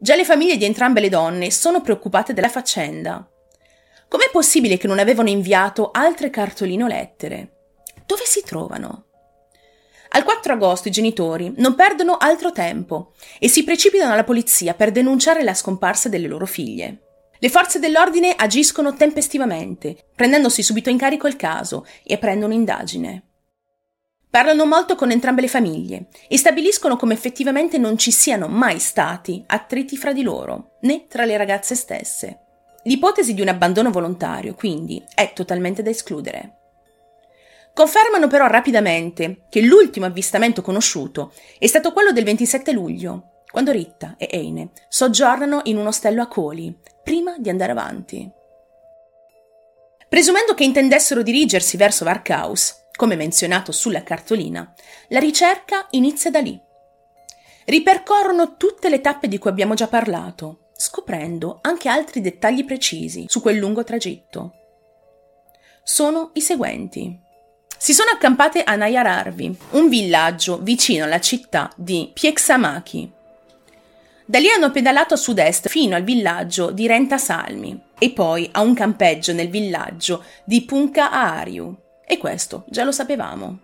Già 0.00 0.14
le 0.14 0.24
famiglie 0.24 0.56
di 0.56 0.64
entrambe 0.64 1.00
le 1.00 1.08
donne 1.08 1.50
sono 1.50 1.80
preoccupate 1.80 2.32
della 2.32 2.48
faccenda 2.48 3.28
Com'è 4.08 4.30
possibile 4.32 4.78
che 4.78 4.86
non 4.86 4.98
avevano 4.98 5.28
inviato 5.28 5.90
altre 5.92 6.30
cartoline 6.30 6.84
o 6.84 6.86
lettere? 6.86 7.52
Dove 8.06 8.22
si 8.24 8.42
trovano? 8.42 9.04
Al 10.10 10.24
4 10.24 10.54
agosto 10.54 10.88
i 10.88 10.90
genitori 10.90 11.52
non 11.58 11.74
perdono 11.74 12.16
altro 12.16 12.50
tempo 12.50 13.12
e 13.38 13.48
si 13.48 13.64
precipitano 13.64 14.14
alla 14.14 14.24
polizia 14.24 14.72
per 14.72 14.92
denunciare 14.92 15.42
la 15.42 15.52
scomparsa 15.52 16.08
delle 16.08 16.26
loro 16.26 16.46
figlie. 16.46 17.02
Le 17.38 17.50
forze 17.50 17.78
dell'ordine 17.78 18.34
agiscono 18.34 18.94
tempestivamente, 18.94 20.06
prendendosi 20.16 20.62
subito 20.62 20.88
in 20.88 20.96
carico 20.96 21.26
il 21.26 21.36
caso 21.36 21.86
e 22.02 22.14
aprendo 22.14 22.46
un'indagine. 22.46 23.27
Parlano 24.30 24.66
molto 24.66 24.94
con 24.94 25.10
entrambe 25.10 25.40
le 25.40 25.48
famiglie 25.48 26.08
e 26.28 26.36
stabiliscono 26.36 26.96
come 26.96 27.14
effettivamente 27.14 27.78
non 27.78 27.96
ci 27.96 28.10
siano 28.10 28.46
mai 28.46 28.78
stati 28.78 29.42
attriti 29.46 29.96
fra 29.96 30.12
di 30.12 30.22
loro, 30.22 30.76
né 30.82 31.06
tra 31.08 31.24
le 31.24 31.36
ragazze 31.36 31.74
stesse. 31.74 32.40
L'ipotesi 32.82 33.32
di 33.32 33.40
un 33.40 33.48
abbandono 33.48 33.90
volontario, 33.90 34.54
quindi, 34.54 35.02
è 35.14 35.32
totalmente 35.32 35.82
da 35.82 35.90
escludere. 35.90 36.56
Confermano 37.72 38.26
però 38.26 38.46
rapidamente 38.48 39.44
che 39.48 39.62
l'ultimo 39.62 40.06
avvistamento 40.06 40.62
conosciuto 40.62 41.32
è 41.58 41.66
stato 41.66 41.92
quello 41.92 42.12
del 42.12 42.24
27 42.24 42.72
luglio, 42.72 43.44
quando 43.50 43.72
Ritta 43.72 44.16
e 44.18 44.28
Eine 44.30 44.70
soggiornano 44.88 45.60
in 45.64 45.78
un 45.78 45.86
ostello 45.86 46.20
a 46.20 46.26
Coli, 46.26 46.76
prima 47.02 47.34
di 47.38 47.48
andare 47.48 47.72
avanti. 47.72 48.30
Presumendo 50.08 50.54
che 50.54 50.64
intendessero 50.64 51.22
dirigersi 51.22 51.76
verso 51.76 52.04
Varkaus, 52.04 52.87
come 52.98 53.14
menzionato 53.14 53.70
sulla 53.70 54.02
cartolina, 54.02 54.74
la 55.10 55.20
ricerca 55.20 55.86
inizia 55.90 56.32
da 56.32 56.40
lì. 56.40 56.60
Ripercorrono 57.66 58.56
tutte 58.56 58.88
le 58.88 59.00
tappe 59.00 59.28
di 59.28 59.38
cui 59.38 59.50
abbiamo 59.50 59.74
già 59.74 59.86
parlato, 59.86 60.70
scoprendo 60.74 61.60
anche 61.62 61.88
altri 61.88 62.20
dettagli 62.20 62.64
precisi 62.64 63.26
su 63.28 63.40
quel 63.40 63.56
lungo 63.56 63.84
tragitto. 63.84 64.52
Sono 65.84 66.30
i 66.32 66.40
seguenti. 66.40 67.16
Si 67.76 67.94
sono 67.94 68.10
accampate 68.10 68.64
a 68.64 68.74
Nayararvi, 68.74 69.58
un 69.70 69.88
villaggio 69.88 70.58
vicino 70.60 71.04
alla 71.04 71.20
città 71.20 71.70
di 71.76 72.10
Pieksamaki. 72.12 73.12
Da 74.24 74.40
lì 74.40 74.48
hanno 74.50 74.72
pedalato 74.72 75.14
a 75.14 75.18
sud-est 75.18 75.68
fino 75.68 75.94
al 75.94 76.02
villaggio 76.02 76.72
di 76.72 76.88
Rentasalmi 76.88 77.80
e 77.96 78.10
poi 78.10 78.48
a 78.50 78.60
un 78.60 78.74
campeggio 78.74 79.32
nel 79.32 79.50
villaggio 79.50 80.24
di 80.44 80.64
Punka 80.64 81.12
Aariu. 81.12 81.86
E 82.10 82.16
questo 82.16 82.64
già 82.68 82.84
lo 82.84 82.90
sapevamo. 82.90 83.58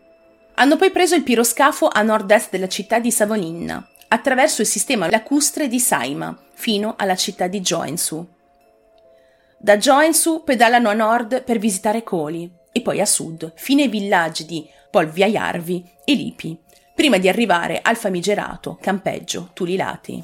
Hanno 0.57 0.77
poi 0.77 0.91
preso 0.91 1.15
il 1.15 1.23
piroscafo 1.23 1.89
a 1.89 2.03
nord-est 2.03 2.51
della 2.51 2.69
città 2.69 2.99
di 2.99 3.11
Savoninna, 3.11 3.89
attraverso 4.09 4.61
il 4.61 4.67
sistema 4.67 5.09
lacustre 5.09 5.67
di 5.67 5.81
Saima, 5.81 6.39
fino 6.53 6.95
alla 6.99 7.17
città 7.17 7.47
di 7.47 7.61
Joensuu. 7.61 8.29
Da 9.59 9.79
Joensuu 9.79 10.45
pedalano 10.45 10.91
a 10.91 10.93
nord 10.93 11.43
per 11.43 11.59
visitare 11.59 12.03
Coli 12.03 12.53
e 12.71 12.83
poi 12.83 13.01
a 13.01 13.07
sud, 13.07 13.55
fino 13.57 13.81
ai 13.81 13.89
villaggi 13.89 14.45
di 14.45 14.69
Polviajarvi 14.91 15.91
e 16.05 16.13
Lipi, 16.13 16.61
prima 16.95 17.17
di 17.17 17.31
arrivare 17.31 17.81
al 17.83 17.97
famigerato 17.97 18.77
campeggio 18.79 19.51
Tulilati. 19.55 20.23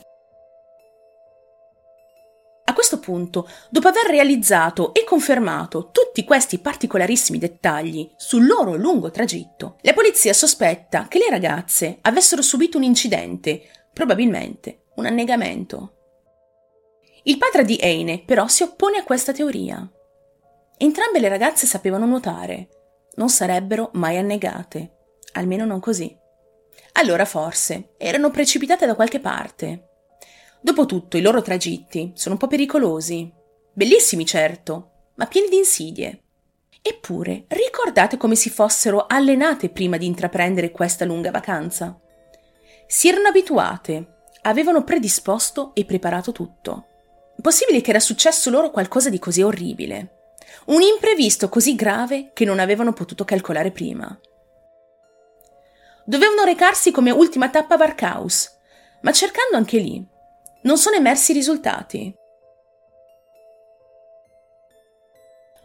Punto, 3.01 3.49
dopo 3.71 3.89
aver 3.89 4.07
realizzato 4.07 4.95
e 4.95 5.05
confermato 5.05 5.91
tutti 5.91 6.23
questi 6.25 6.59
particolarissimi 6.59 7.39
dettagli 7.39 8.09
sul 8.17 8.47
loro 8.47 8.77
lungo 8.77 9.11
tragitto, 9.11 9.79
la 9.81 9.93
polizia 9.93 10.33
sospetta 10.33 11.09
che 11.09 11.19
le 11.19 11.29
ragazze 11.29 11.99
avessero 12.03 12.43
subito 12.43 12.77
un 12.77 12.85
incidente, 12.85 13.63
probabilmente 13.93 14.85
un 14.97 15.07
annegamento. 15.07 15.95
Il 17.25 17.39
padre 17.39 17.65
di 17.65 17.79
Eine 17.81 18.23
però 18.25 18.47
si 18.47 18.63
oppone 18.63 18.99
a 18.99 19.05
questa 19.05 19.33
teoria. 19.33 19.87
Entrambe 20.77 21.19
le 21.19 21.29
ragazze 21.29 21.67
sapevano 21.67 22.07
nuotare, 22.07 22.69
non 23.17 23.29
sarebbero 23.29 23.91
mai 23.95 24.17
annegate, 24.17 24.93
almeno 25.33 25.65
non 25.65 25.81
così. 25.81 26.17
Allora 26.93 27.25
forse 27.25 27.95
erano 27.99 28.31
precipitate 28.31 28.87
da 28.87 28.95
qualche 28.95 29.21
parte. 29.21 29.90
Dopotutto 30.63 31.17
i 31.17 31.23
loro 31.23 31.41
tragitti 31.41 32.13
sono 32.15 32.35
un 32.35 32.41
po' 32.41 32.47
pericolosi, 32.47 33.33
bellissimi 33.73 34.27
certo, 34.27 34.91
ma 35.15 35.27
pieni 35.27 35.49
di 35.49 35.57
insidie. 35.57 36.23
Eppure 36.83 37.45
ricordate 37.49 38.17
come 38.17 38.35
si 38.35 38.51
fossero 38.51 39.07
allenate 39.07 39.71
prima 39.71 39.97
di 39.97 40.07
intraprendere 40.07 40.71
questa 40.71 41.05
lunga 41.05 41.31
vacanza? 41.31 41.99
Si 42.87 43.09
erano 43.09 43.29
abituate, 43.29 44.23
avevano 44.43 44.85
predisposto 44.85 45.73
e 45.75 45.85
preparato 45.85 46.33
tutto. 46.33 46.87
Possibile 47.41 47.81
che 47.81 47.91
era 47.91 48.01
successo 48.01 48.51
loro 48.51 48.71
qualcosa 48.71 49.09
di 49.09 49.19
così 49.19 49.43
orribile. 49.43 50.35
Un 50.67 50.83
imprevisto 50.83 51.49
così 51.49 51.75
grave 51.75 52.33
che 52.33 52.45
non 52.45 52.59
avevano 52.59 52.93
potuto 52.93 53.25
calcolare 53.25 53.71
prima. 53.71 54.19
Dovevano 56.05 56.45
recarsi 56.45 56.91
come 56.91 57.11
ultima 57.11 57.49
tappa 57.51 57.75
a 57.75 57.79
Varkaus, 57.79 58.59
ma 59.03 59.13
cercando 59.13 59.57
anche 59.57 59.79
lì, 59.79 60.05
non 60.63 60.79
sono 60.79 60.97
emersi 60.97 61.33
risultati. 61.33 62.15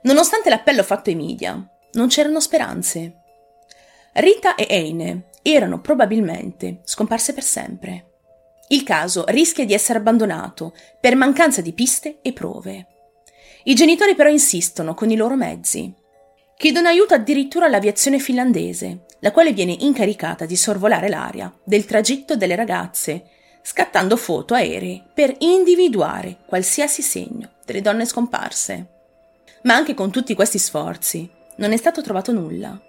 Nonostante 0.03 0.49
l'appello 0.49 0.83
fatto 0.83 1.09
ai 1.09 1.15
media, 1.15 1.67
non 1.93 2.07
c'erano 2.07 2.39
speranze. 2.39 3.21
Rita 4.13 4.55
e 4.55 4.67
Eine 4.69 5.29
erano 5.41 5.81
probabilmente 5.81 6.81
scomparse 6.83 7.33
per 7.33 7.43
sempre. 7.43 8.11
Il 8.69 8.83
caso 8.83 9.25
rischia 9.27 9.65
di 9.65 9.73
essere 9.73 9.99
abbandonato 9.99 10.73
per 10.99 11.15
mancanza 11.15 11.61
di 11.61 11.73
piste 11.73 12.19
e 12.21 12.33
prove. 12.33 12.87
I 13.65 13.75
genitori 13.75 14.15
però 14.15 14.29
insistono 14.29 14.93
con 14.93 15.11
i 15.11 15.15
loro 15.15 15.35
mezzi. 15.35 15.93
Chiedono 16.57 16.87
aiuto 16.87 17.13
addirittura 17.13 17.65
all'aviazione 17.65 18.19
finlandese, 18.19 19.05
la 19.19 19.31
quale 19.31 19.53
viene 19.53 19.75
incaricata 19.79 20.45
di 20.45 20.55
sorvolare 20.55 21.09
l'area 21.09 21.53
del 21.63 21.85
tragitto 21.85 22.35
delle 22.35 22.55
ragazze, 22.55 23.29
scattando 23.67 24.15
foto 24.15 24.53
aeree 24.53 25.01
per 25.11 25.35
individuare 25.39 26.37
qualsiasi 26.45 27.01
segno 27.01 27.53
delle 27.65 27.81
donne 27.81 28.05
scomparse. 28.05 28.85
Ma 29.63 29.73
anche 29.73 29.95
con 29.95 30.11
tutti 30.11 30.35
questi 30.35 30.59
sforzi 30.59 31.27
non 31.55 31.71
è 31.71 31.77
stato 31.77 32.03
trovato 32.03 32.31
nulla. 32.31 32.79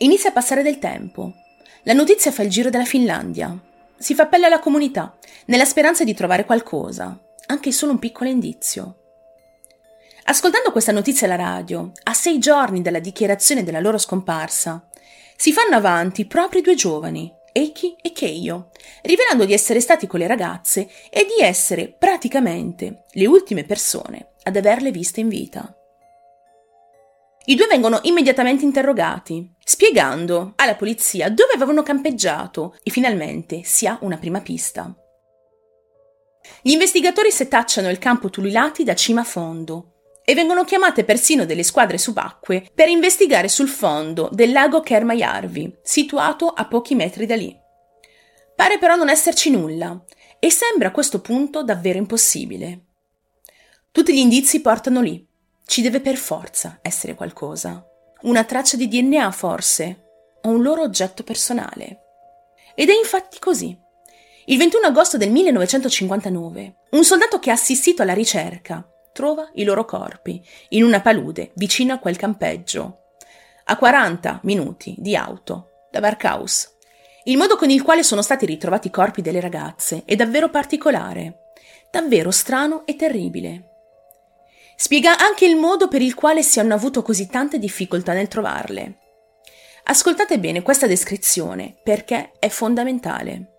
Inizia 0.00 0.28
a 0.28 0.34
passare 0.34 0.62
del 0.62 0.78
tempo 0.78 1.32
La 1.84 1.94
notizia 1.94 2.30
fa 2.30 2.42
il 2.42 2.50
giro 2.50 2.68
della 2.68 2.84
Finlandia. 2.84 3.58
Si 3.96 4.14
fa 4.14 4.24
appello 4.24 4.44
alla 4.44 4.58
comunità, 4.58 5.16
nella 5.46 5.64
speranza 5.64 6.04
di 6.04 6.12
trovare 6.12 6.44
qualcosa, 6.44 7.18
anche 7.46 7.72
solo 7.72 7.92
un 7.92 7.98
piccolo 7.98 8.28
indizio. 8.28 8.96
Ascoltando 10.24 10.72
questa 10.72 10.92
notizia 10.92 11.26
alla 11.26 11.36
radio, 11.36 11.90
a 12.02 12.12
sei 12.12 12.38
giorni 12.38 12.82
dalla 12.82 13.00
dichiarazione 13.00 13.64
della 13.64 13.80
loro 13.80 13.96
scomparsa, 13.96 14.88
si 15.36 15.54
fanno 15.54 15.74
avanti 15.74 16.26
proprio 16.26 16.60
due 16.60 16.74
giovani, 16.74 17.32
Eiki 17.52 17.96
e 18.00 18.12
Keiyo, 18.12 18.70
rivelando 19.02 19.44
di 19.44 19.52
essere 19.52 19.80
stati 19.80 20.06
con 20.06 20.20
le 20.20 20.26
ragazze 20.26 20.88
e 21.10 21.26
di 21.26 21.42
essere 21.42 21.88
praticamente 21.88 23.04
le 23.12 23.26
ultime 23.26 23.64
persone 23.64 24.32
ad 24.42 24.56
averle 24.56 24.90
viste 24.90 25.20
in 25.20 25.28
vita. 25.28 25.76
I 27.44 27.54
due 27.54 27.66
vengono 27.66 27.98
immediatamente 28.02 28.64
interrogati, 28.64 29.52
spiegando 29.64 30.52
alla 30.56 30.76
polizia 30.76 31.28
dove 31.28 31.52
avevano 31.54 31.82
campeggiato 31.82 32.76
e 32.82 32.90
finalmente 32.90 33.62
si 33.64 33.86
ha 33.86 33.98
una 34.02 34.16
prima 34.16 34.40
pista. 34.40 34.94
Gli 36.60 36.70
investigatori 36.70 37.30
setacciano 37.30 37.90
il 37.90 37.98
campo 37.98 38.30
Tulilati 38.30 38.84
da 38.84 38.94
cima 38.94 39.22
a 39.22 39.24
fondo 39.24 39.91
e 40.24 40.34
vengono 40.34 40.64
chiamate 40.64 41.04
persino 41.04 41.44
delle 41.44 41.62
squadre 41.62 41.98
subacquee 41.98 42.70
per 42.74 42.88
investigare 42.88 43.48
sul 43.48 43.68
fondo 43.68 44.28
del 44.32 44.52
lago 44.52 44.80
Kermajärvi, 44.80 45.78
situato 45.82 46.48
a 46.48 46.66
pochi 46.66 46.94
metri 46.94 47.26
da 47.26 47.36
lì. 47.36 47.58
Pare 48.54 48.78
però 48.78 48.94
non 48.94 49.08
esserci 49.08 49.50
nulla 49.50 50.04
e 50.38 50.50
sembra 50.50 50.88
a 50.88 50.92
questo 50.92 51.20
punto 51.20 51.62
davvero 51.62 51.98
impossibile. 51.98 52.84
Tutti 53.90 54.14
gli 54.14 54.18
indizi 54.18 54.60
portano 54.60 55.00
lì, 55.00 55.26
ci 55.66 55.82
deve 55.82 56.00
per 56.00 56.16
forza 56.16 56.78
essere 56.82 57.14
qualcosa. 57.14 57.84
Una 58.22 58.44
traccia 58.44 58.76
di 58.76 58.88
DNA 58.88 59.30
forse? 59.32 60.04
O 60.42 60.50
un 60.50 60.62
loro 60.62 60.82
oggetto 60.82 61.22
personale? 61.22 62.00
Ed 62.74 62.88
è 62.88 62.94
infatti 62.96 63.38
così. 63.38 63.76
Il 64.46 64.58
21 64.58 64.86
agosto 64.86 65.16
del 65.16 65.30
1959, 65.30 66.76
un 66.90 67.04
soldato 67.04 67.38
che 67.38 67.50
ha 67.50 67.54
assistito 67.54 68.02
alla 68.02 68.14
ricerca 68.14 68.86
trova 69.12 69.50
i 69.54 69.64
loro 69.64 69.84
corpi 69.84 70.42
in 70.70 70.84
una 70.84 71.00
palude 71.00 71.52
vicino 71.54 71.92
a 71.92 71.98
quel 71.98 72.16
campeggio, 72.16 72.98
a 73.64 73.76
40 73.76 74.40
minuti 74.44 74.94
di 74.98 75.14
auto 75.14 75.86
da 75.90 76.00
Barkhaus. 76.00 76.70
Il 77.24 77.36
modo 77.36 77.56
con 77.56 77.70
il 77.70 77.82
quale 77.82 78.02
sono 78.02 78.22
stati 78.22 78.46
ritrovati 78.46 78.88
i 78.88 78.90
corpi 78.90 79.22
delle 79.22 79.40
ragazze 79.40 80.02
è 80.04 80.16
davvero 80.16 80.48
particolare, 80.48 81.52
davvero 81.90 82.30
strano 82.30 82.84
e 82.86 82.96
terribile. 82.96 83.68
Spiega 84.74 85.18
anche 85.18 85.44
il 85.44 85.54
modo 85.54 85.86
per 85.86 86.02
il 86.02 86.14
quale 86.14 86.42
si 86.42 86.58
hanno 86.58 86.74
avuto 86.74 87.02
così 87.02 87.28
tante 87.28 87.58
difficoltà 87.58 88.12
nel 88.12 88.26
trovarle. 88.26 88.98
Ascoltate 89.84 90.38
bene 90.38 90.62
questa 90.62 90.86
descrizione 90.86 91.76
perché 91.82 92.32
è 92.38 92.48
fondamentale. 92.48 93.52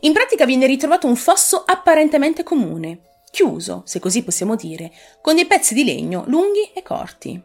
In 0.00 0.12
pratica 0.12 0.44
viene 0.44 0.66
ritrovato 0.66 1.06
un 1.06 1.16
fosso 1.16 1.62
apparentemente 1.64 2.42
comune, 2.42 3.13
chiuso, 3.34 3.82
se 3.84 3.98
così 3.98 4.22
possiamo 4.22 4.54
dire, 4.54 4.92
con 5.20 5.34
dei 5.34 5.44
pezzi 5.44 5.74
di 5.74 5.82
legno 5.82 6.22
lunghi 6.28 6.70
e 6.72 6.82
corti. 6.82 7.42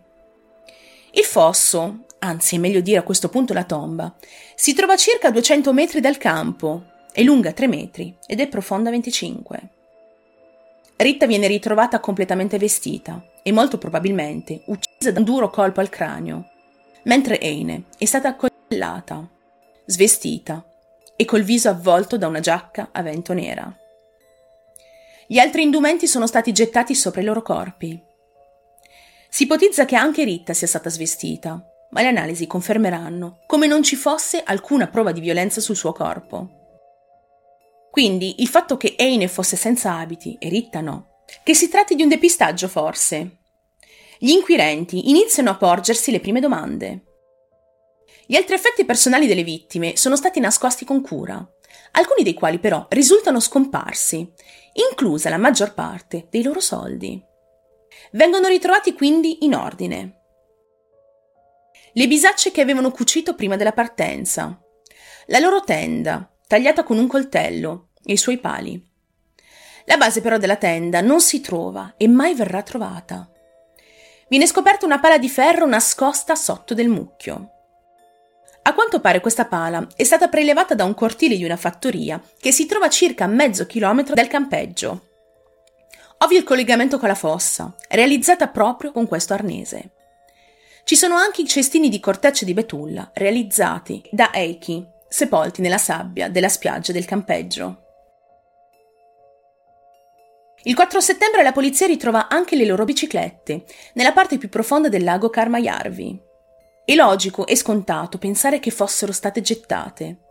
Il 1.12 1.24
fosso, 1.24 2.06
anzi 2.20 2.56
è 2.56 2.60
meglio 2.60 2.80
dire 2.80 3.00
a 3.00 3.04
questo 3.04 3.28
punto 3.28 3.54
la 3.54 3.64
tomba, 3.64 4.16
si 4.54 4.74
trova 4.76 4.94
a 4.94 4.98
circa 4.98 5.32
200 5.32 5.74
metri 5.74 6.00
dal 6.00 6.18
campo, 6.18 6.84
è 7.12 7.24
lunga 7.24 7.52
3 7.52 7.68
metri 7.68 8.16
ed 8.28 8.40
è 8.40 8.48
profonda 8.48 8.92
25. 8.92 9.70
Rita 10.96 11.26
viene 11.26 11.48
ritrovata 11.48 12.00
completamente 12.00 12.60
vestita 12.60 13.26
e 13.42 13.52
molto 13.52 13.80
probabilmente 13.80 14.62
uccisa 14.66 15.12
da 15.12 15.20
un 15.20 15.26
duro 15.26 15.50
colpo 15.50 15.80
al 15.80 15.90
cranio, 15.90 16.52
mentre 17.04 17.40
Eine 17.40 17.86
è 17.98 18.06
stata 18.06 18.28
accollata, 18.28 19.28
svestita 19.86 20.64
e 21.16 21.26
col 21.26 21.42
viso 21.42 21.70
avvolto 21.70 22.16
da 22.18 22.28
una 22.28 22.42
giacca 22.42 22.90
a 22.92 23.02
vento 23.02 23.34
nera. 23.34 23.76
Gli 25.32 25.38
altri 25.38 25.62
indumenti 25.62 26.08
sono 26.08 26.26
stati 26.26 26.52
gettati 26.52 26.96
sopra 26.96 27.22
i 27.22 27.24
loro 27.24 27.44
corpi. 27.44 28.02
Si 29.30 29.44
ipotizza 29.44 29.86
che 29.86 29.96
anche 29.96 30.24
Rita 30.24 30.54
sia 30.54 30.66
stata 30.66 30.90
svestita, 30.90 31.64
ma 31.92 32.02
le 32.02 32.08
analisi 32.08 32.48
confermeranno 32.48 33.42
come 33.46 33.68
non 33.68 33.84
ci 33.84 33.96
fosse 33.96 34.42
alcuna 34.44 34.88
prova 34.88 35.12
di 35.12 35.20
violenza 35.20 35.62
sul 35.62 35.76
suo 35.76 35.94
corpo. 35.94 36.50
Quindi 37.92 38.42
il 38.42 38.48
fatto 38.48 38.76
che 38.76 38.96
Eine 38.98 39.28
fosse 39.28 39.56
senza 39.56 40.00
abiti 40.00 40.36
e 40.40 40.50
Ritta 40.50 40.82
no. 40.82 41.26
Che 41.44 41.54
si 41.54 41.70
tratti 41.70 41.94
di 41.94 42.02
un 42.02 42.10
depistaggio 42.10 42.68
forse. 42.68 43.38
Gli 44.18 44.32
inquirenti 44.32 45.12
iniziano 45.12 45.52
a 45.52 45.58
porgersi 45.58 46.10
le 46.10 46.22
prime 46.22 46.40
domande. 46.40 47.04
Gli 48.26 48.36
altri 48.36 48.56
effetti 48.56 48.84
personali 48.84 49.28
delle 49.28 49.44
vittime 49.44 49.96
sono 49.96 50.16
stati 50.16 50.40
nascosti 50.40 50.86
con 50.86 51.04
cura, 51.04 51.48
alcuni 51.92 52.24
dei 52.24 52.34
quali 52.34 52.60
però 52.60 52.86
risultano 52.90 53.40
scomparsi, 53.40 54.32
inclusa 54.90 55.30
la 55.30 55.38
maggior 55.38 55.74
parte 55.74 56.28
dei 56.30 56.44
loro 56.44 56.60
soldi. 56.60 57.22
Vengono 58.12 58.48
ritrovati 58.48 58.94
quindi 58.94 59.44
in 59.46 59.56
ordine. 59.56 60.22
Le 61.94 62.08
bisacce 62.08 62.52
che 62.52 62.62
avevano 62.62 62.92
cucito 62.92 63.36
prima 63.36 63.56
della 63.56 63.74
partenza, 63.74 64.62
la 65.28 65.40
loro 65.40 65.62
tenda, 65.62 66.32
tagliata 66.48 66.84
con 66.84 66.98
un 66.98 67.08
coltello, 67.08 67.90
e 68.04 68.14
i 68.14 68.18
suoi 68.18 68.40
pali. 68.40 68.84
La 69.86 69.98
base 69.98 70.22
però 70.22 70.38
della 70.38 70.56
tenda 70.56 71.02
non 71.02 71.22
si 71.22 71.42
trova 71.42 71.96
e 71.98 72.08
mai 72.08 72.36
verrà 72.36 72.64
trovata. 72.64 73.30
Viene 74.28 74.48
scoperta 74.48 74.86
una 74.86 75.00
pala 75.00 75.18
di 75.18 75.30
ferro 75.30 75.66
nascosta 75.66 76.36
sotto 76.36 76.74
del 76.74 76.88
mucchio. 76.88 77.59
A 78.70 78.76
quanto 78.76 79.00
pare 79.00 79.20
questa 79.20 79.46
pala 79.46 79.88
è 79.96 80.04
stata 80.04 80.28
prelevata 80.28 80.76
da 80.76 80.84
un 80.84 80.94
cortile 80.94 81.36
di 81.36 81.44
una 81.44 81.58
fattoria 81.58 82.22
che 82.40 82.52
si 82.52 82.68
trova 82.68 82.86
a 82.86 82.90
circa 82.90 83.26
mezzo 83.26 83.66
chilometro 83.66 84.14
dal 84.14 84.28
campeggio. 84.28 85.08
Ovvio 86.20 86.38
il 86.38 86.44
collegamento 86.44 87.00
con 87.00 87.08
la 87.08 87.16
fossa, 87.16 87.74
realizzata 87.90 88.48
proprio 88.48 88.92
con 88.92 89.08
questo 89.08 89.34
arnese. 89.34 89.94
Ci 90.84 90.96
sono 90.96 91.16
anche 91.16 91.42
i 91.42 91.48
cestini 91.48 91.90
di 91.90 92.00
cortecce 92.00 92.46
di 92.46 92.54
betulla, 92.54 93.10
realizzati 93.16 94.08
da 94.12 94.32
Eiki, 94.32 94.88
sepolti 95.08 95.62
nella 95.62 95.80
sabbia 95.80 96.30
della 96.30 96.48
spiaggia 96.48 96.92
del 96.92 97.06
campeggio. 97.06 97.86
Il 100.62 100.76
4 100.76 101.00
settembre 101.00 101.42
la 101.42 101.54
polizia 101.54 101.88
ritrova 101.88 102.28
anche 102.28 102.56
le 102.56 102.66
loro 102.66 102.86
biciclette, 102.86 103.64
nella 103.94 104.12
parte 104.12 104.38
più 104.38 104.48
profonda 104.48 104.90
del 104.90 105.04
lago 105.04 105.32
Karmajärvi. 105.32 106.28
È 106.90 106.96
logico 106.96 107.46
e 107.46 107.56
scontato 107.56 108.18
pensare 108.18 108.60
che 108.60 108.72
fossero 108.72 109.12
state 109.12 109.42
gettate, 109.42 110.22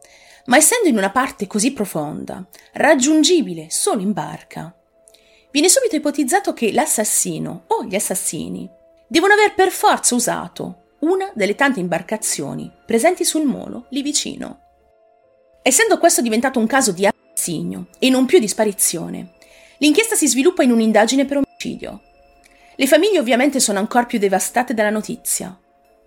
ma 0.47 0.57
essendo 0.57 0.89
in 0.89 0.97
una 0.97 1.11
parte 1.11 1.47
così 1.47 1.73
profonda, 1.73 2.45
raggiungibile 2.73 3.69
solo 3.71 4.03
in 4.03 4.13
barca, 4.13 4.77
viene 5.53 5.69
subito 5.69 5.95
ipotizzato 5.95 6.53
che 6.55 6.73
l'assassino 6.73 7.67
o 7.69 7.85
gli 7.85 7.95
assassini 7.95 8.69
devono 9.07 9.35
aver 9.35 9.55
per 9.55 9.71
forza 9.71 10.17
usato 10.17 10.97
una 11.03 11.31
delle 11.33 11.55
tante 11.55 11.79
imbarcazioni 11.79 12.69
presenti 12.85 13.25
sul 13.25 13.45
molo 13.45 13.87
lì 13.91 14.03
vicino. 14.03 14.63
Essendo 15.63 15.97
questo 15.99 16.23
diventato 16.23 16.59
un 16.59 16.67
caso 16.67 16.91
di 16.91 17.07
assassinio 17.07 17.87
e 18.01 18.11
non 18.11 18.27
più 18.27 18.41
di 18.41 18.49
sparizione, 18.49 19.35
l'inchiesta 19.77 20.17
si 20.17 20.27
sviluppa 20.27 20.65
in 20.65 20.73
un'indagine 20.73 21.25
per 21.25 21.37
omicidio. 21.37 22.03
Le 22.75 22.87
famiglie 22.89 23.21
ovviamente 23.21 23.61
sono 23.61 23.79
ancora 23.79 24.07
più 24.07 24.19
devastate 24.19 24.75
dalla 24.75 24.91
notizia, 24.91 25.57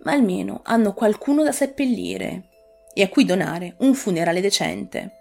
ma 0.04 0.12
almeno 0.12 0.60
hanno 0.64 0.92
qualcuno 0.94 1.42
da 1.42 1.52
seppellire 1.52 2.48
e 2.94 3.02
a 3.02 3.08
cui 3.08 3.24
donare 3.24 3.74
un 3.78 3.94
funerale 3.94 4.40
decente. 4.40 5.16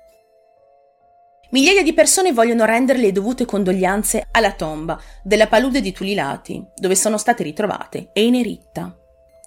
Migliaia 1.51 1.83
di 1.83 1.93
persone 1.93 2.31
vogliono 2.31 2.63
rendere 2.63 2.99
le 2.99 3.11
dovute 3.11 3.43
condoglianze 3.43 4.27
alla 4.31 4.53
tomba 4.53 4.97
della 5.21 5.47
palude 5.47 5.81
di 5.81 5.91
Tulilati, 5.91 6.65
dove 6.75 6.95
sono 6.95 7.17
state 7.17 7.43
ritrovate 7.43 8.11
e 8.13 8.29
Ritta, 8.41 8.97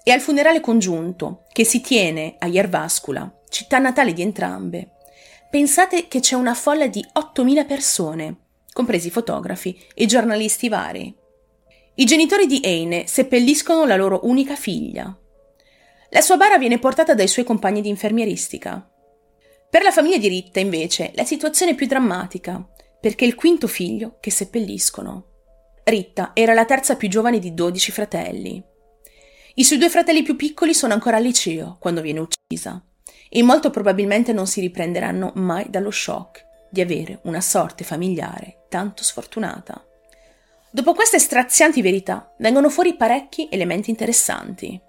e 0.03 0.11
al 0.11 0.19
funerale 0.19 0.59
congiunto 0.59 1.45
che 1.51 1.63
si 1.63 1.81
tiene 1.81 2.35
a 2.37 2.47
Jervascula, 2.47 3.41
città 3.49 3.79
natale 3.79 4.13
di 4.13 4.21
entrambe. 4.21 4.91
Pensate 5.49 6.07
che 6.07 6.19
c'è 6.19 6.35
una 6.35 6.53
folla 6.53 6.85
di 6.85 7.03
8.000 7.11 7.65
persone, 7.65 8.37
compresi 8.71 9.09
fotografi 9.09 9.75
e 9.95 10.05
giornalisti 10.05 10.69
vari. 10.69 11.15
I 11.95 12.05
genitori 12.05 12.45
di 12.45 12.59
Eine 12.63 13.07
seppelliscono 13.07 13.85
la 13.85 13.95
loro 13.95 14.19
unica 14.23 14.55
figlia. 14.55 15.17
La 16.15 16.21
sua 16.21 16.37
bara 16.37 16.57
viene 16.57 16.79
portata 16.79 17.13
dai 17.13 17.27
suoi 17.27 17.43
compagni 17.43 17.81
di 17.81 17.89
infermieristica. 17.89 18.89
Per 19.69 19.83
la 19.83 19.91
famiglia 19.91 20.17
di 20.17 20.29
Ritta, 20.29 20.61
invece, 20.61 21.11
la 21.13 21.25
situazione 21.25 21.73
è 21.73 21.75
più 21.75 21.87
drammatica, 21.87 22.65
perché 23.01 23.25
è 23.25 23.27
il 23.27 23.35
quinto 23.35 23.67
figlio 23.67 24.15
che 24.21 24.31
seppelliscono. 24.31 25.25
Ritta 25.83 26.31
era 26.33 26.53
la 26.53 26.63
terza 26.63 26.95
più 26.95 27.09
giovane 27.09 27.39
di 27.39 27.53
12 27.53 27.91
fratelli. 27.91 28.63
I 29.55 29.63
suoi 29.65 29.77
due 29.77 29.89
fratelli 29.89 30.23
più 30.23 30.37
piccoli 30.37 30.73
sono 30.73 30.93
ancora 30.93 31.17
al 31.17 31.23
liceo 31.23 31.75
quando 31.81 31.99
viene 31.99 32.21
uccisa 32.21 32.81
e 33.27 33.43
molto 33.43 33.69
probabilmente 33.69 34.31
non 34.31 34.47
si 34.47 34.61
riprenderanno 34.61 35.33
mai 35.35 35.69
dallo 35.69 35.91
shock 35.91 36.45
di 36.71 36.79
avere 36.79 37.19
una 37.23 37.41
sorte 37.41 37.83
familiare 37.83 38.67
tanto 38.69 39.03
sfortunata. 39.03 39.85
Dopo 40.71 40.93
queste 40.93 41.19
strazianti 41.19 41.81
verità 41.81 42.33
vengono 42.37 42.69
fuori 42.69 42.95
parecchi 42.95 43.49
elementi 43.51 43.89
interessanti. 43.89 44.81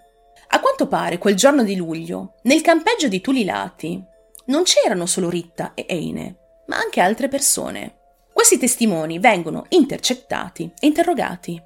A 0.49 0.59
quanto 0.59 0.87
pare, 0.87 1.17
quel 1.17 1.35
giorno 1.35 1.63
di 1.63 1.75
luglio, 1.75 2.35
nel 2.43 2.61
campeggio 2.61 3.07
di 3.07 3.21
Tulilati, 3.21 4.01
non 4.45 4.63
c'erano 4.63 5.05
solo 5.05 5.29
Ritta 5.29 5.73
e 5.73 5.85
Eine, 5.87 6.35
ma 6.67 6.77
anche 6.77 7.01
altre 7.01 7.27
persone. 7.27 7.95
Questi 8.31 8.57
testimoni 8.57 9.19
vengono 9.19 9.65
intercettati 9.69 10.71
e 10.79 10.87
interrogati. 10.87 11.61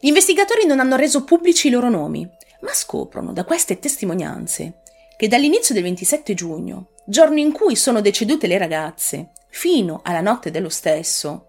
Gli 0.00 0.08
investigatori 0.08 0.66
non 0.66 0.80
hanno 0.80 0.96
reso 0.96 1.24
pubblici 1.24 1.68
i 1.68 1.70
loro 1.70 1.90
nomi, 1.90 2.28
ma 2.60 2.72
scoprono 2.72 3.32
da 3.32 3.44
queste 3.44 3.78
testimonianze 3.78 4.82
che 5.16 5.28
dall'inizio 5.28 5.74
del 5.74 5.82
27 5.84 6.34
giugno, 6.34 6.90
giorno 7.06 7.38
in 7.38 7.52
cui 7.52 7.76
sono 7.76 8.00
decedute 8.00 8.46
le 8.46 8.58
ragazze, 8.58 9.32
fino 9.48 10.00
alla 10.02 10.20
notte 10.20 10.50
dello 10.50 10.68
stesso, 10.68 11.48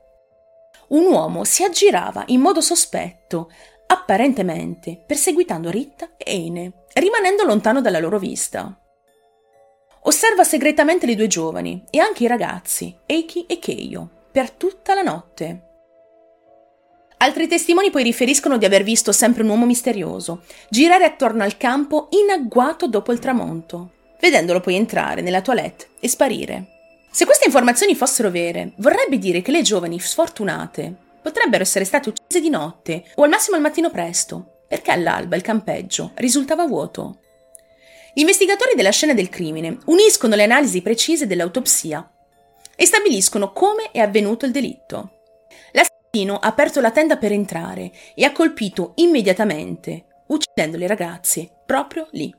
un 0.87 1.05
uomo 1.05 1.43
si 1.43 1.63
aggirava 1.63 2.23
in 2.27 2.41
modo 2.41 2.61
sospetto, 2.61 3.49
apparentemente 3.87 5.01
perseguitando 5.05 5.69
Ritta 5.69 6.11
e 6.17 6.31
Eine, 6.31 6.71
rimanendo 6.93 7.43
lontano 7.43 7.81
dalla 7.81 7.99
loro 7.99 8.19
vista. 8.19 8.79
Osserva 10.03 10.43
segretamente 10.43 11.05
le 11.05 11.15
due 11.15 11.27
giovani 11.27 11.83
e 11.89 11.99
anche 11.99 12.23
i 12.23 12.27
ragazzi, 12.27 12.95
Eiki 13.05 13.45
e 13.47 13.57
Keio, 13.57 14.09
per 14.31 14.51
tutta 14.51 14.93
la 14.93 15.01
notte. 15.01 15.61
Altri 17.17 17.47
testimoni 17.47 17.89
poi 17.89 18.03
riferiscono 18.03 18.57
di 18.57 18.65
aver 18.65 18.83
visto 18.83 19.11
sempre 19.11 19.41
un 19.41 19.49
uomo 19.49 19.65
misterioso 19.65 20.43
girare 20.69 21.05
attorno 21.05 21.43
al 21.43 21.57
campo 21.57 22.09
in 22.11 22.29
agguato 22.29 22.87
dopo 22.87 23.11
il 23.11 23.19
tramonto, 23.19 23.91
vedendolo 24.19 24.59
poi 24.59 24.75
entrare 24.75 25.21
nella 25.21 25.41
toilette 25.41 25.87
e 25.99 26.07
sparire. 26.07 26.65
Se 27.09 27.25
queste 27.25 27.45
informazioni 27.45 27.95
fossero 27.95 28.29
vere, 28.29 28.73
vorrebbe 28.77 29.17
dire 29.17 29.41
che 29.41 29.51
le 29.51 29.61
giovani 29.61 29.99
sfortunate 29.99 31.04
potrebbero 31.25 31.63
essere 31.63 31.85
state 31.85 32.09
uccise 32.09 32.39
di 32.39 32.51
notte 32.51 33.03
o 33.15 33.23
al 33.23 33.29
massimo 33.29 33.55
al 33.55 33.63
mattino 33.63 33.89
presto, 33.89 34.65
perché 34.67 34.91
all'alba 34.91 35.35
il 35.35 35.41
campeggio 35.41 36.11
risultava 36.17 36.67
vuoto. 36.67 37.21
Gli 38.13 38.19
investigatori 38.19 38.75
della 38.75 38.91
scena 38.91 39.15
del 39.15 39.29
crimine 39.29 39.79
uniscono 39.85 40.35
le 40.35 40.43
analisi 40.43 40.83
precise 40.83 41.25
dell'autopsia 41.25 42.07
e 42.75 42.85
stabiliscono 42.85 43.53
come 43.53 43.89
è 43.91 43.97
avvenuto 43.97 44.45
il 44.45 44.51
delitto. 44.51 45.21
L'assassino 45.71 46.37
ha 46.37 46.47
aperto 46.47 46.79
la 46.79 46.91
tenda 46.91 47.17
per 47.17 47.31
entrare 47.31 47.91
e 48.13 48.23
ha 48.23 48.31
colpito 48.31 48.91
immediatamente, 48.97 50.05
uccidendo 50.27 50.77
le 50.77 50.85
ragazze 50.85 51.49
proprio 51.65 52.07
lì. 52.11 52.31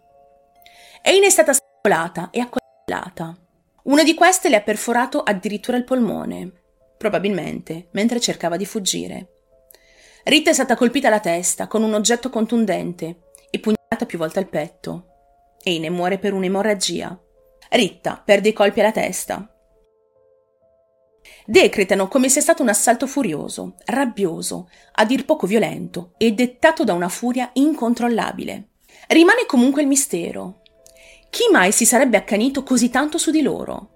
Eine 1.03 1.27
è 1.27 1.31
stata 1.31 1.53
strangolata 1.53 2.31
e 2.31 2.39
accolellata. 2.39 3.37
Una 3.83 4.05
di 4.05 4.15
queste 4.15 4.49
le 4.49 4.57
ha 4.57 4.63
perforato 4.63 5.23
addirittura 5.23 5.77
il 5.77 5.85
polmone, 5.85 6.66
probabilmente 6.97 7.89
mentre 7.93 8.21
cercava 8.21 8.57
di 8.57 8.67
fuggire. 8.67 9.29
Rita 10.25 10.51
è 10.51 10.55
stata 10.55 10.75
colpita 10.75 11.07
alla 11.07 11.21
testa 11.21 11.69
con 11.69 11.83
un 11.83 11.95
oggetto 11.95 12.31
contundente 12.31 13.31
e 13.51 13.61
pugnalata 13.61 14.07
più 14.07 14.19
volte 14.19 14.41
al 14.41 14.49
petto. 14.49 15.07
Eine 15.63 15.91
muore 15.91 16.19
per 16.19 16.33
un'emorragia. 16.33 17.19
Ritta 17.71 18.23
perde 18.25 18.49
i 18.49 18.53
colpi 18.53 18.81
alla 18.81 18.93
testa. 18.93 19.49
Decretano 21.45 22.09
come 22.09 22.29
sia 22.29 22.41
stato 22.41 22.63
un 22.63 22.69
assalto 22.69 23.07
furioso, 23.07 23.77
rabbioso, 23.85 24.69
a 24.93 25.05
dir 25.05 25.25
poco 25.25 25.47
violento 25.47 26.15
e 26.17 26.33
dettato 26.33 26.83
da 26.83 26.93
una 26.93 27.09
furia 27.09 27.51
incontrollabile. 27.55 28.71
Rimane 29.09 29.47
comunque 29.47 29.83
il 29.83 29.89
mistero. 29.89 30.63
Chi 31.31 31.45
mai 31.53 31.71
si 31.71 31.85
sarebbe 31.85 32.17
accanito 32.17 32.63
così 32.63 32.91
tanto 32.91 33.19
su 33.19 33.31
di 33.31 33.43
loro? 33.43 33.91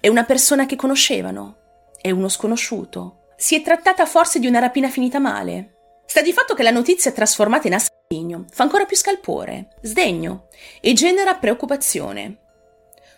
È 0.00 0.08
una 0.08 0.24
persona 0.24 0.66
che 0.66 0.76
conoscevano? 0.76 1.61
È 2.02 2.10
uno 2.10 2.28
sconosciuto? 2.28 3.26
Si 3.36 3.54
è 3.54 3.62
trattata 3.62 4.06
forse 4.06 4.40
di 4.40 4.48
una 4.48 4.58
rapina 4.58 4.88
finita 4.88 5.20
male? 5.20 6.00
Sta 6.04 6.20
di 6.20 6.32
fatto 6.32 6.52
che 6.52 6.64
la 6.64 6.72
notizia 6.72 7.12
trasformata 7.12 7.68
in 7.68 7.74
assassinio 7.74 8.44
fa 8.50 8.64
ancora 8.64 8.86
più 8.86 8.96
scalpore, 8.96 9.76
sdegno 9.82 10.48
e 10.80 10.94
genera 10.94 11.36
preoccupazione. 11.36 12.38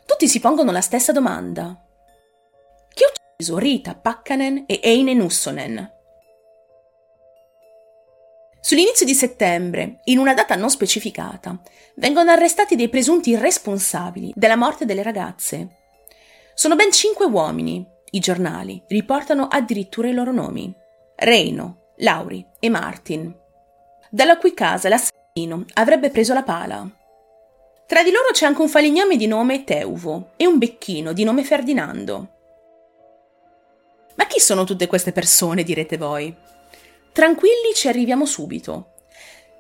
Tutti 0.05 0.29
si 0.29 0.39
pongono 0.39 0.71
la 0.71 0.83
stessa 0.83 1.13
domanda. 1.13 1.83
Chi 2.93 3.05
ha 3.05 3.09
ucciso 3.09 3.57
Rita 3.57 3.95
Pakkanen 3.95 4.65
e 4.67 4.81
Eine 4.83 5.15
Nussonen? 5.15 5.93
Sull'inizio 8.61 9.07
di 9.07 9.15
settembre, 9.15 10.01
in 10.05 10.19
una 10.19 10.35
data 10.35 10.57
non 10.57 10.69
specificata, 10.69 11.59
vengono 11.97 12.31
arrestati 12.31 12.77
dei 12.77 12.91
presunti 12.91 13.35
responsabili 13.35 14.33
della 14.35 14.57
morte 14.57 14.85
delle 14.85 15.03
ragazze. 15.03 15.69
Sono 16.53 16.77
ben 16.77 16.93
cinque 16.93 17.25
uomini. 17.25 17.93
I 18.15 18.19
giornali 18.19 18.83
riportano 18.89 19.47
addirittura 19.49 20.09
i 20.09 20.13
loro 20.13 20.33
nomi. 20.33 20.75
Reino, 21.17 21.93
Lauri 21.99 22.45
e 22.59 22.69
Martin 22.69 23.43
dalla 24.15 24.39
cui 24.39 24.55
casa 24.55 24.89
l'assassino 24.89 25.65
avrebbe 25.73 26.09
preso 26.09 26.35
la 26.35 26.45
pala. 26.45 26.89
Tra 27.85 28.05
di 28.05 28.13
loro 28.13 28.29
c'è 28.31 28.47
anche 28.47 28.63
un 28.63 28.69
falegname 28.69 29.17
di 29.17 29.27
nome 29.27 29.65
Teuvo 29.65 30.31
e 30.37 30.47
un 30.47 30.57
becchino 30.57 31.13
di 31.13 31.25
nome 31.25 31.43
Ferdinando. 31.43 32.29
Ma 34.15 34.27
chi 34.29 34.39
sono 34.39 34.63
tutte 34.63 34.87
queste 34.87 35.11
persone, 35.11 35.65
direte 35.65 35.97
voi? 35.97 36.33
Tranquilli, 37.11 37.75
ci 37.75 37.89
arriviamo 37.89 38.25
subito. 38.25 38.93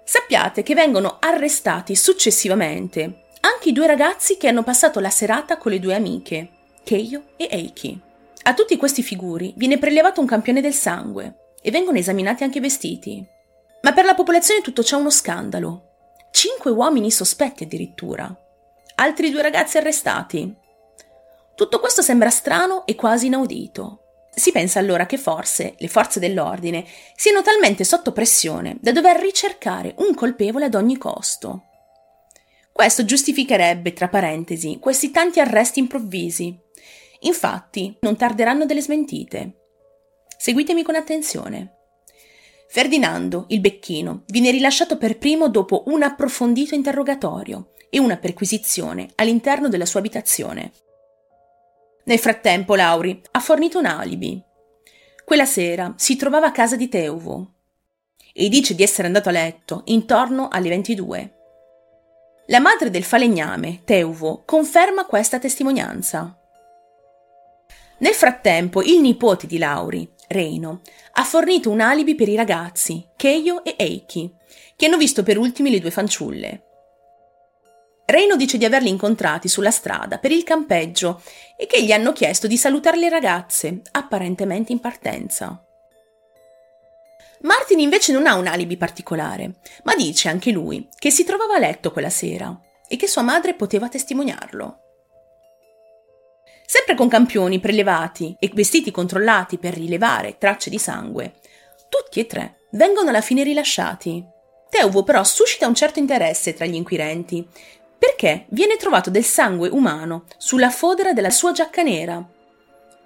Sappiate 0.04 0.62
che 0.62 0.74
vengono 0.74 1.16
arrestati 1.18 1.96
successivamente 1.96 3.22
anche 3.40 3.70
i 3.70 3.72
due 3.72 3.88
ragazzi 3.88 4.36
che 4.36 4.46
hanno 4.46 4.62
passato 4.62 5.00
la 5.00 5.10
serata 5.10 5.58
con 5.58 5.72
le 5.72 5.80
due 5.80 5.96
amiche, 5.96 6.48
Keio 6.84 7.24
e 7.36 7.48
Eiki. 7.50 8.03
A 8.46 8.52
tutti 8.52 8.76
questi 8.76 9.02
figuri 9.02 9.54
viene 9.56 9.78
prelevato 9.78 10.20
un 10.20 10.26
campione 10.26 10.60
del 10.60 10.74
sangue 10.74 11.54
e 11.62 11.70
vengono 11.70 11.96
esaminati 11.96 12.44
anche 12.44 12.58
i 12.58 12.60
vestiti. 12.60 13.26
Ma 13.80 13.94
per 13.94 14.04
la 14.04 14.14
popolazione 14.14 14.60
tutto 14.60 14.84
ciò 14.84 14.98
è 14.98 15.00
uno 15.00 15.08
scandalo. 15.08 15.92
Cinque 16.30 16.70
uomini 16.70 17.10
sospetti 17.10 17.64
addirittura. 17.64 18.30
Altri 18.96 19.30
due 19.30 19.40
ragazzi 19.40 19.78
arrestati. 19.78 20.54
Tutto 21.54 21.80
questo 21.80 22.02
sembra 22.02 22.28
strano 22.28 22.84
e 22.84 22.94
quasi 22.94 23.26
inaudito. 23.26 24.00
Si 24.34 24.52
pensa 24.52 24.78
allora 24.78 25.06
che 25.06 25.16
forse 25.16 25.74
le 25.78 25.88
forze 25.88 26.20
dell'ordine 26.20 26.84
siano 27.16 27.40
talmente 27.40 27.82
sotto 27.82 28.12
pressione 28.12 28.76
da 28.78 28.92
dover 28.92 29.20
ricercare 29.20 29.94
un 29.98 30.12
colpevole 30.12 30.66
ad 30.66 30.74
ogni 30.74 30.98
costo. 30.98 31.62
Questo 32.72 33.06
giustificherebbe, 33.06 33.94
tra 33.94 34.08
parentesi, 34.08 34.78
questi 34.80 35.10
tanti 35.10 35.40
arresti 35.40 35.78
improvvisi. 35.78 36.60
Infatti, 37.24 37.96
non 38.00 38.16
tarderanno 38.16 38.64
delle 38.64 38.80
smentite. 38.80 39.60
Seguitemi 40.36 40.82
con 40.82 40.94
attenzione. 40.94 41.72
Ferdinando, 42.68 43.44
il 43.48 43.60
becchino, 43.60 44.24
viene 44.26 44.50
rilasciato 44.50 44.98
per 44.98 45.16
primo 45.16 45.48
dopo 45.48 45.84
un 45.86 46.02
approfondito 46.02 46.74
interrogatorio 46.74 47.72
e 47.88 47.98
una 47.98 48.16
perquisizione 48.16 49.08
all'interno 49.14 49.68
della 49.68 49.86
sua 49.86 50.00
abitazione. 50.00 50.72
Nel 52.04 52.18
frattempo 52.18 52.74
Lauri 52.74 53.22
ha 53.30 53.40
fornito 53.40 53.78
un 53.78 53.86
alibi. 53.86 54.42
Quella 55.24 55.46
sera 55.46 55.94
si 55.96 56.16
trovava 56.16 56.48
a 56.48 56.52
casa 56.52 56.76
di 56.76 56.88
Teuvo 56.88 57.52
e 58.32 58.48
dice 58.48 58.74
di 58.74 58.82
essere 58.82 59.06
andato 59.06 59.28
a 59.28 59.32
letto 59.32 59.82
intorno 59.86 60.48
alle 60.48 60.68
22. 60.68 61.34
La 62.48 62.60
madre 62.60 62.90
del 62.90 63.04
falegname, 63.04 63.82
Teuvo, 63.84 64.42
conferma 64.44 65.06
questa 65.06 65.38
testimonianza. 65.38 66.38
Nel 68.04 68.12
frattempo 68.12 68.82
il 68.82 69.00
nipote 69.00 69.46
di 69.46 69.56
Lauri, 69.56 70.06
Reino, 70.28 70.82
ha 71.12 71.24
fornito 71.24 71.70
un 71.70 71.80
alibi 71.80 72.14
per 72.14 72.28
i 72.28 72.36
ragazzi, 72.36 73.08
Keio 73.16 73.64
e 73.64 73.76
Eiki, 73.78 74.30
che 74.76 74.84
hanno 74.84 74.98
visto 74.98 75.22
per 75.22 75.38
ultimi 75.38 75.70
le 75.70 75.80
due 75.80 75.90
fanciulle. 75.90 76.64
Reino 78.04 78.36
dice 78.36 78.58
di 78.58 78.66
averli 78.66 78.90
incontrati 78.90 79.48
sulla 79.48 79.70
strada 79.70 80.18
per 80.18 80.32
il 80.32 80.44
campeggio 80.44 81.22
e 81.56 81.64
che 81.64 81.82
gli 81.82 81.92
hanno 81.92 82.12
chiesto 82.12 82.46
di 82.46 82.58
salutare 82.58 82.98
le 82.98 83.08
ragazze, 83.08 83.80
apparentemente 83.92 84.70
in 84.70 84.80
partenza. 84.80 85.64
Martin 87.40 87.78
invece 87.78 88.12
non 88.12 88.26
ha 88.26 88.34
un 88.34 88.48
alibi 88.48 88.76
particolare, 88.76 89.60
ma 89.84 89.94
dice 89.94 90.28
anche 90.28 90.50
lui 90.50 90.90
che 90.98 91.08
si 91.08 91.24
trovava 91.24 91.54
a 91.54 91.58
letto 91.58 91.90
quella 91.90 92.10
sera 92.10 92.54
e 92.86 92.96
che 92.96 93.06
sua 93.06 93.22
madre 93.22 93.54
poteva 93.54 93.88
testimoniarlo. 93.88 94.83
Sempre 96.76 96.96
con 96.96 97.06
campioni 97.06 97.60
prelevati 97.60 98.34
e 98.36 98.50
vestiti 98.52 98.90
controllati 98.90 99.58
per 99.58 99.74
rilevare 99.74 100.38
tracce 100.38 100.70
di 100.70 100.78
sangue, 100.80 101.34
tutti 101.88 102.18
e 102.18 102.26
tre 102.26 102.62
vengono 102.72 103.10
alla 103.10 103.20
fine 103.20 103.44
rilasciati. 103.44 104.26
Teuvo 104.70 105.04
però 105.04 105.22
suscita 105.22 105.68
un 105.68 105.74
certo 105.76 106.00
interesse 106.00 106.52
tra 106.52 106.66
gli 106.66 106.74
inquirenti, 106.74 107.46
perché 107.96 108.46
viene 108.48 108.74
trovato 108.74 109.08
del 109.08 109.22
sangue 109.22 109.68
umano 109.68 110.24
sulla 110.36 110.68
fodera 110.68 111.12
della 111.12 111.30
sua 111.30 111.52
giacca 111.52 111.84
nera, 111.84 112.28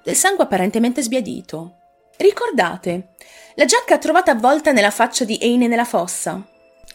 del 0.02 0.16
sangue 0.16 0.44
apparentemente 0.44 1.02
sbiadito. 1.02 1.74
Ricordate, 2.16 3.10
la 3.56 3.66
giacca 3.66 3.98
trovata 3.98 4.30
avvolta 4.30 4.72
nella 4.72 4.90
faccia 4.90 5.24
di 5.26 5.36
Eine 5.42 5.66
nella 5.66 5.84
fossa. 5.84 6.42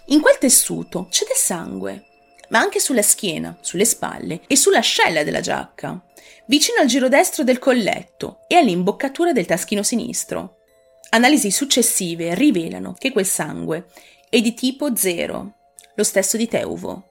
In 0.06 0.22
quel 0.22 0.40
tessuto 0.40 1.06
c'è 1.12 1.24
del 1.28 1.38
sangue, 1.38 2.06
ma 2.50 2.60
anche 2.60 2.80
sulla 2.80 3.02
schiena, 3.02 3.58
sulle 3.62 3.86
spalle 3.86 4.42
e 4.48 4.56
sull'ascella 4.56 5.24
della 5.24 5.42
giacca 5.42 6.02
vicino 6.46 6.82
al 6.82 6.88
giro 6.88 7.08
destro 7.08 7.44
del 7.44 7.60
colletto 7.60 8.40
e 8.48 8.56
all'imboccatura 8.56 9.32
del 9.32 9.46
taschino 9.46 9.84
sinistro. 9.84 10.58
Analisi 11.10 11.52
successive 11.52 12.34
rivelano 12.34 12.96
che 12.98 13.12
quel 13.12 13.26
sangue 13.26 13.86
è 14.30 14.42
di 14.42 14.54
tipo 14.54 14.96
0, 14.96 15.54
lo 15.96 16.04
stesso 16.04 16.38
di 16.38 16.48
Teuvo. 16.48 17.10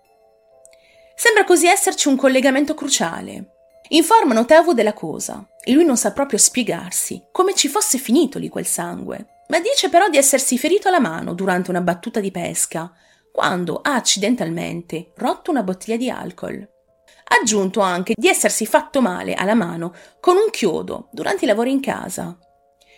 Sembra 1.15 1.45
così 1.45 1.67
esserci 1.67 2.09
un 2.09 2.17
collegamento 2.17 2.75
cruciale. 2.75 3.51
Informano 3.89 4.45
Teuvo 4.45 4.75
della 4.75 4.93
cosa 4.93 5.47
e 5.63 5.73
lui 5.73 5.85
non 5.85 5.97
sa 5.97 6.13
proprio 6.13 6.39
spiegarsi 6.39 7.27
come 7.31 7.55
ci 7.55 7.69
fosse 7.69 7.99
finito 7.99 8.39
lì 8.39 8.49
quel 8.49 8.67
sangue, 8.67 9.43
ma 9.49 9.61
dice 9.61 9.89
però 9.89 10.09
di 10.09 10.17
essersi 10.17 10.59
ferito 10.59 10.89
alla 10.89 10.99
mano 10.99 11.35
durante 11.35 11.71
una 11.71 11.81
battuta 11.81 12.21
di 12.21 12.31
pesca, 12.31 12.93
quando 13.33 13.81
ha 13.83 13.95
accidentalmente 13.95 15.13
rotto 15.17 15.51
una 15.51 15.63
bottiglia 15.63 15.97
di 15.97 16.11
alcol. 16.11 16.57
Ha 16.59 17.37
aggiunto 17.41 17.81
anche 17.81 18.13
di 18.15 18.29
essersi 18.29 18.67
fatto 18.67 19.01
male 19.01 19.35
alla 19.35 19.55
mano 19.55 19.95
con 20.21 20.37
un 20.37 20.51
chiodo 20.51 21.09
durante 21.11 21.45
i 21.45 21.49
lavori 21.49 21.73
in 21.73 21.81
casa. 21.81 22.39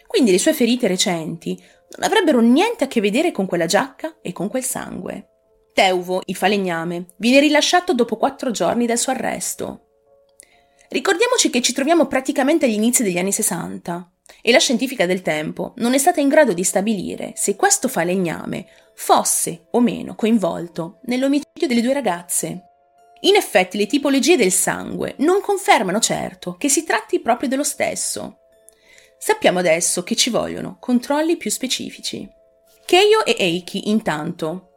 Quindi 0.07 0.33
le 0.33 0.38
sue 0.38 0.53
ferite 0.53 0.88
recenti 0.88 1.57
non 1.97 2.09
avrebbero 2.09 2.40
niente 2.40 2.85
a 2.85 2.88
che 2.88 3.01
vedere 3.01 3.31
con 3.31 3.47
quella 3.47 3.66
giacca 3.66 4.16
e 4.20 4.33
con 4.33 4.49
quel 4.49 4.64
sangue. 4.64 5.29
Teuvo, 5.73 6.23
il 6.27 6.37
falegname, 6.37 7.07
viene 7.16 7.40
rilasciato 7.40 7.94
dopo 7.94 8.16
quattro 8.16 8.51
giorni 8.51 8.87
dal 8.87 8.99
suo 8.99 9.12
arresto. 9.12 9.81
Ricordiamoci 10.88 11.51
che 11.51 11.62
ci 11.62 11.73
troviamo 11.73 12.07
praticamente 12.07 12.66
agli 12.66 12.75
inizi 12.75 13.03
degli 13.03 13.18
anni 13.18 13.33
60 13.33 14.12
e 14.40 14.53
la 14.53 14.59
scientifica 14.59 15.07
del 15.07 15.23
tempo 15.23 15.75
non 15.77 15.94
è 15.94 15.99
stata 15.99 16.20
in 16.20 16.29
grado 16.29 16.53
di 16.53 16.62
stabilire 16.62 17.33
se 17.35 17.57
questo 17.57 17.88
falegname 17.88 18.66
fosse 18.94 19.66
o 19.72 19.80
meno 19.80 20.14
coinvolto 20.14 21.00
nell'omicidio 21.04 21.66
delle 21.66 21.83
due 21.83 21.92
ragazze. 21.92 22.68
In 23.20 23.37
effetti 23.37 23.76
le 23.78 23.87
tipologie 23.87 24.37
del 24.37 24.52
sangue 24.52 25.14
non 25.18 25.40
confermano 25.40 25.98
certo 25.98 26.57
che 26.57 26.68
si 26.68 26.85
tratti 26.85 27.20
proprio 27.20 27.48
dello 27.48 27.64
stesso. 27.64 28.38
Sappiamo 29.18 29.61
adesso 29.61 30.02
che 30.02 30.14
ci 30.14 30.28
vogliono 30.28 30.76
controlli 30.78 31.37
più 31.37 31.50
specifici. 31.50 32.28
Keio 32.85 33.24
e 33.24 33.35
Eiki, 33.38 33.88
intanto, 33.88 34.72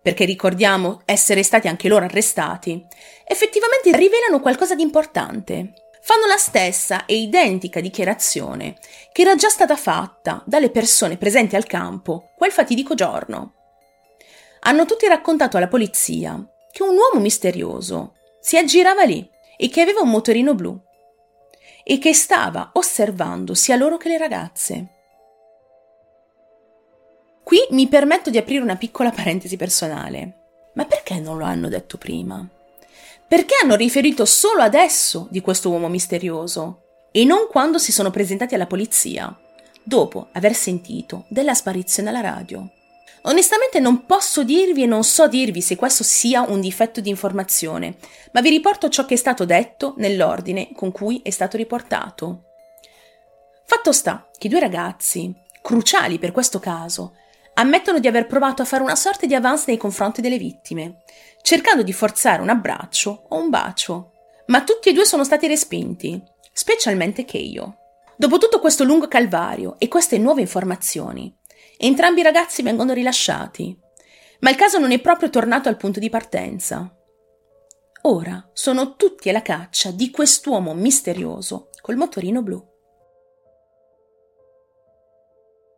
perché 0.00 0.24
ricordiamo 0.24 1.02
essere 1.04 1.42
stati 1.42 1.66
anche 1.66 1.88
loro 1.88 2.04
arrestati, 2.04 2.86
effettivamente 3.24 3.94
rivelano 3.96 4.40
qualcosa 4.40 4.76
di 4.76 4.82
importante. 4.82 5.72
Fanno 6.00 6.26
la 6.26 6.36
stessa 6.36 7.04
e 7.04 7.16
identica 7.16 7.80
dichiarazione 7.80 8.78
che 9.12 9.22
era 9.22 9.34
già 9.34 9.48
stata 9.48 9.76
fatta 9.76 10.42
dalle 10.46 10.70
persone 10.70 11.16
presenti 11.16 11.56
al 11.56 11.66
campo 11.66 12.30
quel 12.36 12.52
fatidico 12.52 12.94
giorno. 12.94 13.57
Hanno 14.60 14.84
tutti 14.84 15.06
raccontato 15.06 15.56
alla 15.56 15.68
polizia 15.68 16.42
che 16.70 16.82
un 16.82 16.96
uomo 16.96 17.20
misterioso 17.20 18.14
si 18.40 18.56
aggirava 18.56 19.04
lì 19.04 19.28
e 19.56 19.68
che 19.68 19.80
aveva 19.80 20.00
un 20.00 20.10
motorino 20.10 20.54
blu 20.54 20.78
e 21.82 21.98
che 21.98 22.12
stava 22.12 22.70
osservando 22.74 23.54
sia 23.54 23.76
loro 23.76 23.96
che 23.96 24.08
le 24.08 24.18
ragazze. 24.18 24.88
Qui 27.42 27.66
mi 27.70 27.88
permetto 27.88 28.28
di 28.28 28.36
aprire 28.36 28.62
una 28.62 28.76
piccola 28.76 29.10
parentesi 29.10 29.56
personale. 29.56 30.34
Ma 30.74 30.84
perché 30.84 31.18
non 31.18 31.38
lo 31.38 31.44
hanno 31.44 31.68
detto 31.68 31.96
prima? 31.96 32.46
Perché 33.26 33.54
hanno 33.62 33.74
riferito 33.74 34.26
solo 34.26 34.60
adesso 34.60 35.28
di 35.30 35.40
questo 35.40 35.70
uomo 35.70 35.88
misterioso 35.88 36.82
e 37.10 37.24
non 37.24 37.48
quando 37.48 37.78
si 37.78 37.90
sono 37.90 38.10
presentati 38.10 38.54
alla 38.54 38.66
polizia, 38.66 39.34
dopo 39.82 40.28
aver 40.32 40.54
sentito 40.54 41.24
della 41.28 41.54
sparizione 41.54 42.10
alla 42.10 42.20
radio? 42.20 42.70
Onestamente 43.22 43.80
non 43.80 44.06
posso 44.06 44.44
dirvi 44.44 44.84
e 44.84 44.86
non 44.86 45.04
so 45.04 45.28
dirvi 45.28 45.60
se 45.60 45.76
questo 45.76 46.04
sia 46.04 46.42
un 46.42 46.60
difetto 46.60 47.00
di 47.00 47.08
informazione, 47.08 47.96
ma 48.32 48.40
vi 48.40 48.50
riporto 48.50 48.88
ciò 48.88 49.04
che 49.04 49.14
è 49.14 49.16
stato 49.16 49.44
detto 49.44 49.94
nell'ordine 49.96 50.70
con 50.74 50.92
cui 50.92 51.20
è 51.22 51.30
stato 51.30 51.56
riportato. 51.56 52.44
Fatto 53.64 53.92
sta 53.92 54.28
che 54.38 54.48
due 54.48 54.60
ragazzi, 54.60 55.34
cruciali 55.60 56.18
per 56.18 56.32
questo 56.32 56.58
caso, 56.58 57.14
ammettono 57.54 57.98
di 57.98 58.06
aver 58.06 58.26
provato 58.26 58.62
a 58.62 58.64
fare 58.64 58.82
una 58.82 58.96
sorta 58.96 59.26
di 59.26 59.34
avance 59.34 59.64
nei 59.66 59.76
confronti 59.76 60.20
delle 60.20 60.38
vittime, 60.38 61.02
cercando 61.42 61.82
di 61.82 61.92
forzare 61.92 62.40
un 62.40 62.48
abbraccio 62.48 63.26
o 63.28 63.36
un 63.36 63.50
bacio, 63.50 64.12
ma 64.46 64.62
tutti 64.62 64.88
e 64.88 64.92
due 64.92 65.04
sono 65.04 65.24
stati 65.24 65.46
respinti, 65.46 66.22
specialmente 66.52 67.24
Keio. 67.24 67.76
Dopo 68.16 68.38
tutto 68.38 68.58
questo 68.58 68.84
lungo 68.84 69.06
calvario 69.06 69.76
e 69.78 69.88
queste 69.88 70.18
nuove 70.18 70.40
informazioni, 70.40 71.37
Entrambi 71.80 72.20
i 72.20 72.24
ragazzi 72.24 72.62
vengono 72.62 72.92
rilasciati, 72.92 73.78
ma 74.40 74.50
il 74.50 74.56
caso 74.56 74.78
non 74.78 74.90
è 74.90 75.00
proprio 75.00 75.30
tornato 75.30 75.68
al 75.68 75.76
punto 75.76 76.00
di 76.00 76.10
partenza. 76.10 76.92
Ora 78.02 78.50
sono 78.52 78.96
tutti 78.96 79.28
alla 79.28 79.42
caccia 79.42 79.92
di 79.92 80.10
quest'uomo 80.10 80.74
misterioso 80.74 81.70
col 81.80 81.94
motorino 81.94 82.42
blu. 82.42 82.60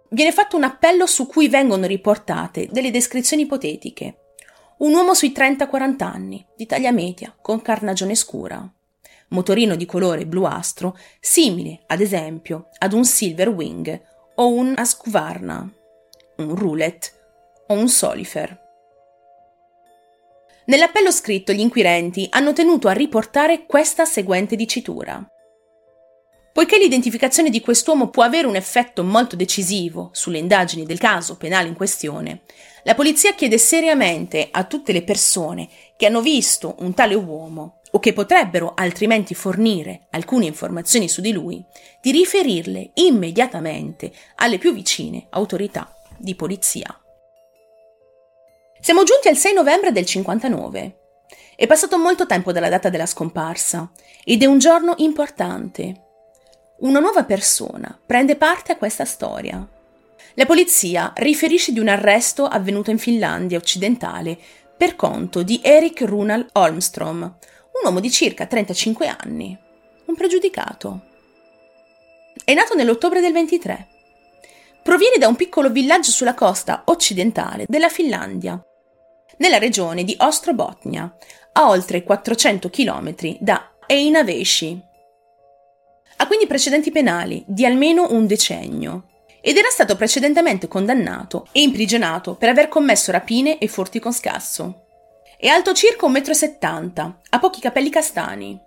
Viene 0.08 0.32
fatto 0.32 0.56
un 0.56 0.62
appello 0.62 1.06
su 1.06 1.26
cui 1.26 1.48
vengono 1.48 1.86
riportate 1.86 2.68
delle 2.70 2.90
descrizioni 2.90 3.42
ipotetiche. 3.42 4.16
Un 4.78 4.94
uomo 4.94 5.12
sui 5.12 5.32
30-40 5.32 6.02
anni, 6.02 6.46
di 6.56 6.64
taglia 6.64 6.92
media, 6.92 7.36
con 7.38 7.60
carnagione 7.60 8.14
scura. 8.14 8.66
Motorino 9.28 9.76
di 9.76 9.84
colore 9.84 10.26
bluastro, 10.26 10.96
simile, 11.20 11.82
ad 11.88 12.00
esempio, 12.00 12.70
ad 12.78 12.94
un 12.94 13.04
Silver 13.04 13.50
Wing 13.50 14.02
o 14.36 14.48
un 14.48 14.72
Ascuvarna 14.76 15.74
un 16.42 16.54
roulette 16.54 17.10
o 17.68 17.74
un 17.74 17.88
solifer. 17.88 18.68
Nell'appello 20.66 21.10
scritto 21.10 21.52
gli 21.52 21.60
inquirenti 21.60 22.28
hanno 22.30 22.52
tenuto 22.52 22.88
a 22.88 22.92
riportare 22.92 23.66
questa 23.66 24.04
seguente 24.04 24.54
dicitura. 24.54 25.20
Poiché 26.52 26.78
l'identificazione 26.78 27.50
di 27.50 27.60
quest'uomo 27.60 28.08
può 28.08 28.22
avere 28.22 28.46
un 28.46 28.56
effetto 28.56 29.02
molto 29.02 29.36
decisivo 29.36 30.10
sulle 30.12 30.38
indagini 30.38 30.84
del 30.84 30.98
caso 30.98 31.36
penale 31.36 31.68
in 31.68 31.74
questione, 31.74 32.42
la 32.84 32.94
polizia 32.94 33.34
chiede 33.34 33.58
seriamente 33.58 34.48
a 34.50 34.64
tutte 34.64 34.92
le 34.92 35.02
persone 35.02 35.68
che 35.96 36.06
hanno 36.06 36.20
visto 36.20 36.76
un 36.80 36.94
tale 36.94 37.14
uomo 37.14 37.80
o 37.92 37.98
che 37.98 38.12
potrebbero 38.12 38.74
altrimenti 38.74 39.34
fornire 39.34 40.06
alcune 40.10 40.46
informazioni 40.46 41.08
su 41.08 41.20
di 41.20 41.32
lui, 41.32 41.64
di 42.00 42.12
riferirle 42.12 42.90
immediatamente 42.94 44.12
alle 44.36 44.58
più 44.58 44.72
vicine 44.72 45.26
autorità 45.30 45.99
di 46.20 46.34
polizia. 46.34 46.94
Siamo 48.80 49.02
giunti 49.02 49.28
al 49.28 49.36
6 49.36 49.52
novembre 49.54 49.92
del 49.92 50.06
59. 50.06 50.98
È 51.56 51.66
passato 51.66 51.98
molto 51.98 52.26
tempo 52.26 52.52
dalla 52.52 52.68
data 52.68 52.88
della 52.88 53.06
scomparsa 53.06 53.90
ed 54.24 54.42
è 54.42 54.46
un 54.46 54.58
giorno 54.58 54.94
importante. 54.98 56.06
Una 56.78 57.00
nuova 57.00 57.24
persona 57.24 57.98
prende 58.06 58.36
parte 58.36 58.72
a 58.72 58.76
questa 58.76 59.04
storia. 59.04 59.66
La 60.34 60.46
polizia 60.46 61.12
riferisce 61.16 61.72
di 61.72 61.78
un 61.78 61.88
arresto 61.88 62.46
avvenuto 62.46 62.90
in 62.90 62.98
Finlandia 62.98 63.58
occidentale 63.58 64.38
per 64.76 64.96
conto 64.96 65.42
di 65.42 65.60
Erik 65.62 66.00
Runal 66.02 66.48
Holmstrom, 66.52 67.20
un 67.20 67.80
uomo 67.84 68.00
di 68.00 68.10
circa 68.10 68.46
35 68.46 69.06
anni, 69.08 69.58
un 70.06 70.14
pregiudicato. 70.14 71.00
È 72.42 72.54
nato 72.54 72.74
nell'ottobre 72.74 73.20
del 73.20 73.32
23 73.32 73.89
proviene 74.90 75.18
da 75.18 75.28
un 75.28 75.36
piccolo 75.36 75.70
villaggio 75.70 76.10
sulla 76.10 76.34
costa 76.34 76.82
occidentale 76.86 77.64
della 77.68 77.88
Finlandia, 77.88 78.60
nella 79.36 79.58
regione 79.58 80.02
di 80.02 80.16
Ostrobotnia, 80.18 81.14
a 81.52 81.68
oltre 81.68 82.02
400 82.02 82.68
km 82.70 83.14
da 83.38 83.70
Einavesi. 83.86 84.82
Ha 86.16 86.26
quindi 86.26 86.48
precedenti 86.48 86.90
penali 86.90 87.44
di 87.46 87.64
almeno 87.64 88.08
un 88.10 88.26
decennio 88.26 89.04
ed 89.40 89.56
era 89.56 89.68
stato 89.68 89.94
precedentemente 89.94 90.66
condannato 90.66 91.46
e 91.52 91.62
imprigionato 91.62 92.34
per 92.34 92.48
aver 92.48 92.66
commesso 92.66 93.12
rapine 93.12 93.58
e 93.58 93.68
furti 93.68 94.00
con 94.00 94.12
scasso. 94.12 94.86
È 95.38 95.46
alto 95.46 95.72
circa 95.72 96.08
1,70 96.08 97.06
m, 97.06 97.14
ha 97.30 97.38
pochi 97.38 97.60
capelli 97.60 97.90
castani, 97.90 98.60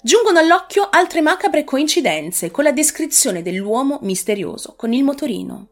Giungono 0.00 0.38
all'occhio 0.38 0.88
altre 0.88 1.20
macabre 1.20 1.64
coincidenze 1.64 2.52
con 2.52 2.62
la 2.62 2.70
descrizione 2.70 3.42
dell'uomo 3.42 3.98
misterioso 4.02 4.74
con 4.76 4.92
il 4.92 5.02
motorino. 5.02 5.70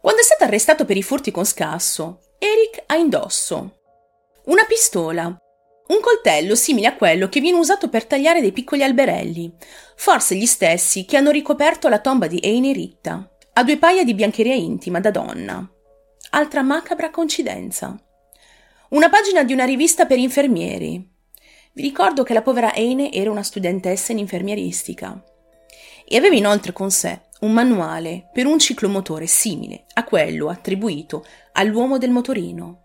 Quando 0.00 0.20
è 0.20 0.24
stato 0.24 0.44
arrestato 0.44 0.84
per 0.84 0.96
i 0.96 1.02
furti 1.02 1.32
con 1.32 1.44
scasso, 1.44 2.20
Eric 2.38 2.84
ha 2.86 2.94
indosso 2.94 3.80
una 4.44 4.64
pistola, 4.64 5.24
un 5.24 6.00
coltello 6.00 6.54
simile 6.54 6.86
a 6.86 6.94
quello 6.94 7.28
che 7.28 7.40
viene 7.40 7.58
usato 7.58 7.88
per 7.88 8.06
tagliare 8.06 8.40
dei 8.40 8.52
piccoli 8.52 8.84
alberelli, 8.84 9.52
forse 9.96 10.36
gli 10.36 10.46
stessi 10.46 11.04
che 11.04 11.16
hanno 11.16 11.30
ricoperto 11.32 11.88
la 11.88 11.98
tomba 11.98 12.28
di 12.28 12.38
Eine 12.40 12.72
Ritta. 12.72 13.28
Ha 13.54 13.64
due 13.64 13.78
paia 13.78 14.04
di 14.04 14.14
biancheria 14.14 14.54
intima 14.54 15.00
da 15.00 15.10
donna. 15.10 15.68
Altra 16.30 16.62
macabra 16.62 17.10
coincidenza. 17.10 17.96
Una 18.90 19.08
pagina 19.08 19.42
di 19.42 19.52
una 19.52 19.64
rivista 19.64 20.06
per 20.06 20.18
infermieri, 20.18 21.15
vi 21.76 21.82
ricordo 21.82 22.22
che 22.22 22.32
la 22.32 22.40
povera 22.40 22.72
Eine 22.74 23.12
era 23.12 23.30
una 23.30 23.42
studentessa 23.42 24.10
in 24.10 24.18
infermieristica 24.18 25.22
e 26.08 26.16
aveva 26.16 26.34
inoltre 26.34 26.72
con 26.72 26.90
sé 26.90 27.24
un 27.40 27.52
manuale 27.52 28.30
per 28.32 28.46
un 28.46 28.58
ciclomotore 28.58 29.26
simile 29.26 29.84
a 29.92 30.04
quello 30.04 30.48
attribuito 30.48 31.26
all'uomo 31.52 31.98
del 31.98 32.08
motorino. 32.08 32.84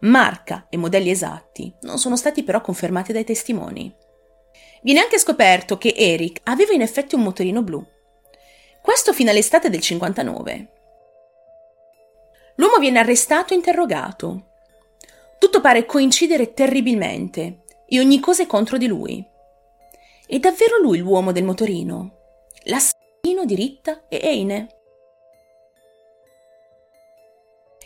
Marca 0.00 0.66
e 0.70 0.78
modelli 0.78 1.10
esatti 1.10 1.74
non 1.82 1.98
sono 1.98 2.16
stati 2.16 2.42
però 2.42 2.62
confermati 2.62 3.12
dai 3.12 3.24
testimoni. 3.24 3.94
Viene 4.80 5.00
anche 5.00 5.18
scoperto 5.18 5.76
che 5.76 5.92
Eric 5.94 6.40
aveva 6.44 6.72
in 6.72 6.80
effetti 6.80 7.14
un 7.14 7.20
motorino 7.20 7.62
blu. 7.62 7.86
Questo 8.80 9.12
fino 9.12 9.28
all'estate 9.28 9.68
del 9.68 9.82
59. 9.82 10.70
L'uomo 12.56 12.78
viene 12.78 12.98
arrestato 12.98 13.52
e 13.52 13.56
interrogato. 13.56 14.46
pare 15.60 15.86
coincidere 15.86 16.52
terribilmente 16.54 17.61
e 17.92 18.00
ogni 18.00 18.20
cosa 18.20 18.42
è 18.42 18.46
contro 18.46 18.78
di 18.78 18.86
lui. 18.86 19.22
È 20.26 20.38
davvero 20.38 20.78
lui 20.78 20.98
l'uomo 20.98 21.30
del 21.30 21.44
motorino? 21.44 22.20
L'assassino 22.64 23.44
di 23.44 23.54
Ritta 23.54 24.04
e 24.08 24.18
Eine? 24.22 24.68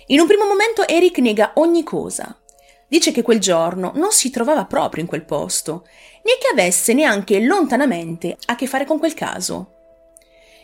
In 0.07 0.21
un 0.21 0.29
primo 0.29 0.47
momento 0.47 0.87
Eric 0.87 1.19
nega 1.19 1.55
ogni 1.57 1.83
cosa. 1.83 2.41
Dice 2.87 3.11
che 3.11 3.23
quel 3.23 3.41
giorno 3.41 3.91
non 3.97 4.13
si 4.13 4.31
trovava 4.31 4.65
proprio 4.65 5.03
in 5.03 5.09
quel 5.09 5.25
posto, 5.25 5.85
né 6.23 6.39
che 6.41 6.53
avesse 6.53 6.93
neanche 6.93 7.41
lontanamente 7.41 8.37
a 8.47 8.55
che 8.55 8.69
fare 8.69 8.85
con 8.85 9.01
quel 9.01 9.15
caso. 9.15 9.73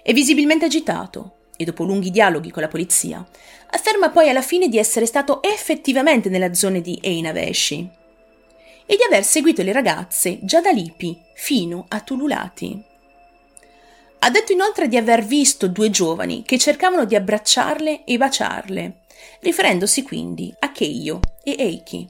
È 0.04 0.12
visibilmente 0.12 0.66
agitato 0.66 1.38
e 1.56 1.64
dopo 1.64 1.82
lunghi 1.82 2.12
dialoghi 2.12 2.52
con 2.52 2.62
la 2.62 2.68
polizia, 2.68 3.26
afferma 3.70 4.10
poi 4.10 4.28
alla 4.28 4.40
fine 4.40 4.68
di 4.68 4.78
essere 4.78 5.04
stato 5.04 5.42
effettivamente 5.42 6.28
nella 6.28 6.54
zona 6.54 6.78
di 6.78 7.00
Einaveshi 7.02 8.00
e 8.86 8.96
di 8.96 9.02
aver 9.02 9.24
seguito 9.24 9.62
le 9.62 9.72
ragazze 9.72 10.38
già 10.42 10.60
da 10.60 10.70
Lipi 10.70 11.20
fino 11.34 11.86
a 11.88 12.00
Tululati. 12.00 12.90
Ha 14.20 14.30
detto 14.30 14.52
inoltre 14.52 14.86
di 14.88 14.96
aver 14.96 15.24
visto 15.24 15.66
due 15.66 15.90
giovani 15.90 16.42
che 16.44 16.58
cercavano 16.58 17.04
di 17.04 17.16
abbracciarle 17.16 18.04
e 18.04 18.16
baciarle, 18.16 19.00
riferendosi 19.40 20.02
quindi 20.02 20.54
a 20.60 20.70
Keio 20.70 21.20
e 21.42 21.56
Eiki. 21.58 22.08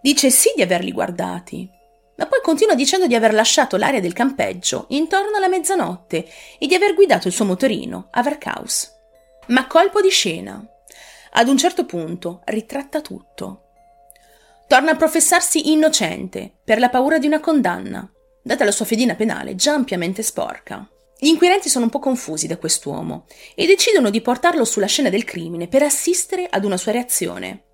Dice 0.00 0.30
sì 0.30 0.52
di 0.56 0.62
averli 0.62 0.90
guardati, 0.90 1.70
ma 2.16 2.26
poi 2.26 2.40
continua 2.42 2.74
dicendo 2.74 3.06
di 3.06 3.14
aver 3.14 3.32
lasciato 3.32 3.76
l'area 3.76 4.00
del 4.00 4.12
campeggio 4.12 4.86
intorno 4.88 5.36
alla 5.36 5.48
mezzanotte 5.48 6.28
e 6.58 6.66
di 6.66 6.74
aver 6.74 6.94
guidato 6.94 7.28
il 7.28 7.32
suo 7.32 7.46
motorino 7.46 8.08
a 8.10 8.22
Varkaus. 8.22 8.92
Ma 9.46 9.66
colpo 9.66 10.02
di 10.02 10.10
scena. 10.10 10.62
Ad 11.32 11.48
un 11.48 11.56
certo 11.56 11.86
punto 11.86 12.42
ritratta 12.44 13.00
tutto. 13.00 13.69
Torna 14.70 14.92
a 14.92 14.96
professarsi 14.96 15.72
innocente 15.72 16.60
per 16.62 16.78
la 16.78 16.90
paura 16.90 17.18
di 17.18 17.26
una 17.26 17.40
condanna, 17.40 18.08
data 18.40 18.64
la 18.64 18.70
sua 18.70 18.84
fedina 18.84 19.16
penale 19.16 19.56
già 19.56 19.74
ampiamente 19.74 20.22
sporca. 20.22 20.88
Gli 21.18 21.26
inquirenti 21.26 21.68
sono 21.68 21.86
un 21.86 21.90
po' 21.90 21.98
confusi 21.98 22.46
da 22.46 22.56
quest'uomo 22.56 23.26
e 23.56 23.66
decidono 23.66 24.10
di 24.10 24.20
portarlo 24.20 24.64
sulla 24.64 24.86
scena 24.86 25.08
del 25.08 25.24
crimine 25.24 25.66
per 25.66 25.82
assistere 25.82 26.46
ad 26.48 26.64
una 26.64 26.76
sua 26.76 26.92
reazione. 26.92 27.64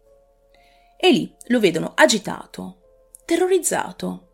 E 0.97 1.11
lì 1.11 1.31
lo 1.49 1.61
vedono 1.61 1.93
agitato, 1.95 2.79
terrorizzato. 3.27 4.29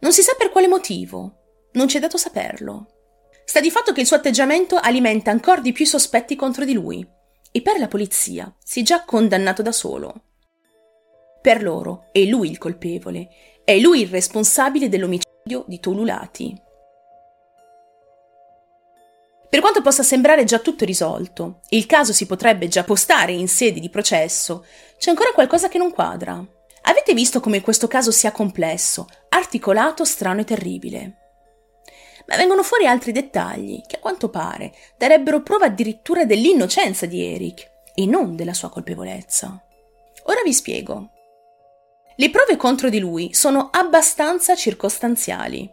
Non 0.00 0.14
si 0.14 0.22
sa 0.22 0.32
per 0.38 0.48
quale 0.48 0.68
motivo, 0.68 1.68
non 1.72 1.86
ci 1.86 1.98
è 1.98 2.00
dato 2.00 2.16
saperlo. 2.16 2.86
Sta 3.44 3.60
di 3.60 3.70
fatto 3.70 3.92
che 3.92 4.00
il 4.00 4.06
suo 4.06 4.16
atteggiamento 4.16 4.78
alimenta 4.78 5.30
ancora 5.30 5.60
di 5.60 5.72
più 5.72 5.84
i 5.84 5.88
sospetti 5.88 6.34
contro 6.34 6.64
di 6.64 6.72
lui, 6.72 7.06
e 7.52 7.60
per 7.60 7.78
la 7.78 7.88
polizia 7.88 8.50
si 8.64 8.80
è 8.80 8.82
già 8.82 9.04
condannato 9.04 9.60
da 9.60 9.70
solo. 9.70 10.22
Per 11.44 11.62
loro 11.62 12.06
è 12.10 12.20
lui 12.20 12.48
il 12.48 12.56
colpevole, 12.56 13.28
è 13.64 13.76
lui 13.76 14.00
il 14.00 14.08
responsabile 14.08 14.88
dell'omicidio 14.88 15.64
di 15.66 15.78
Tolulati. 15.78 16.58
Per 19.50 19.60
quanto 19.60 19.82
possa 19.82 20.02
sembrare 20.02 20.44
già 20.44 20.60
tutto 20.60 20.86
risolto, 20.86 21.60
il 21.68 21.84
caso 21.84 22.14
si 22.14 22.24
potrebbe 22.24 22.68
già 22.68 22.82
postare 22.82 23.32
in 23.32 23.46
sede 23.46 23.78
di 23.78 23.90
processo, 23.90 24.64
c'è 24.96 25.10
ancora 25.10 25.32
qualcosa 25.32 25.68
che 25.68 25.76
non 25.76 25.92
quadra. 25.92 26.42
Avete 26.84 27.12
visto 27.12 27.40
come 27.40 27.60
questo 27.60 27.88
caso 27.88 28.10
sia 28.10 28.32
complesso, 28.32 29.06
articolato, 29.28 30.06
strano 30.06 30.40
e 30.40 30.44
terribile? 30.44 31.16
Ma 32.26 32.36
vengono 32.36 32.62
fuori 32.62 32.86
altri 32.86 33.12
dettagli 33.12 33.82
che 33.86 33.96
a 33.96 34.00
quanto 34.00 34.30
pare 34.30 34.72
darebbero 34.96 35.42
prova 35.42 35.66
addirittura 35.66 36.24
dell'innocenza 36.24 37.04
di 37.04 37.22
Eric 37.22 37.70
e 37.94 38.06
non 38.06 38.34
della 38.34 38.54
sua 38.54 38.70
colpevolezza. 38.70 39.62
Ora 40.22 40.40
vi 40.42 40.54
spiego. 40.54 41.10
Le 42.16 42.30
prove 42.30 42.56
contro 42.56 42.88
di 42.88 43.00
lui 43.00 43.34
sono 43.34 43.70
abbastanza 43.72 44.54
circostanziali. 44.54 45.68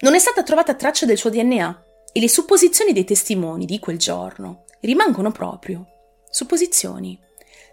Non 0.00 0.14
è 0.14 0.18
stata 0.18 0.42
trovata 0.42 0.74
traccia 0.74 1.06
del 1.06 1.16
suo 1.16 1.30
DNA 1.30 1.84
e 2.12 2.20
le 2.20 2.28
supposizioni 2.28 2.92
dei 2.92 3.04
testimoni 3.04 3.64
di 3.64 3.78
quel 3.78 3.98
giorno 3.98 4.64
rimangono 4.80 5.30
proprio 5.30 5.86
supposizioni. 6.30 7.18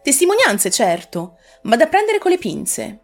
Testimonianze, 0.02 0.72
certo, 0.72 1.38
ma 1.64 1.76
da 1.76 1.88
prendere 1.88 2.18
con 2.18 2.32
le 2.32 2.38
pinze. 2.38 3.00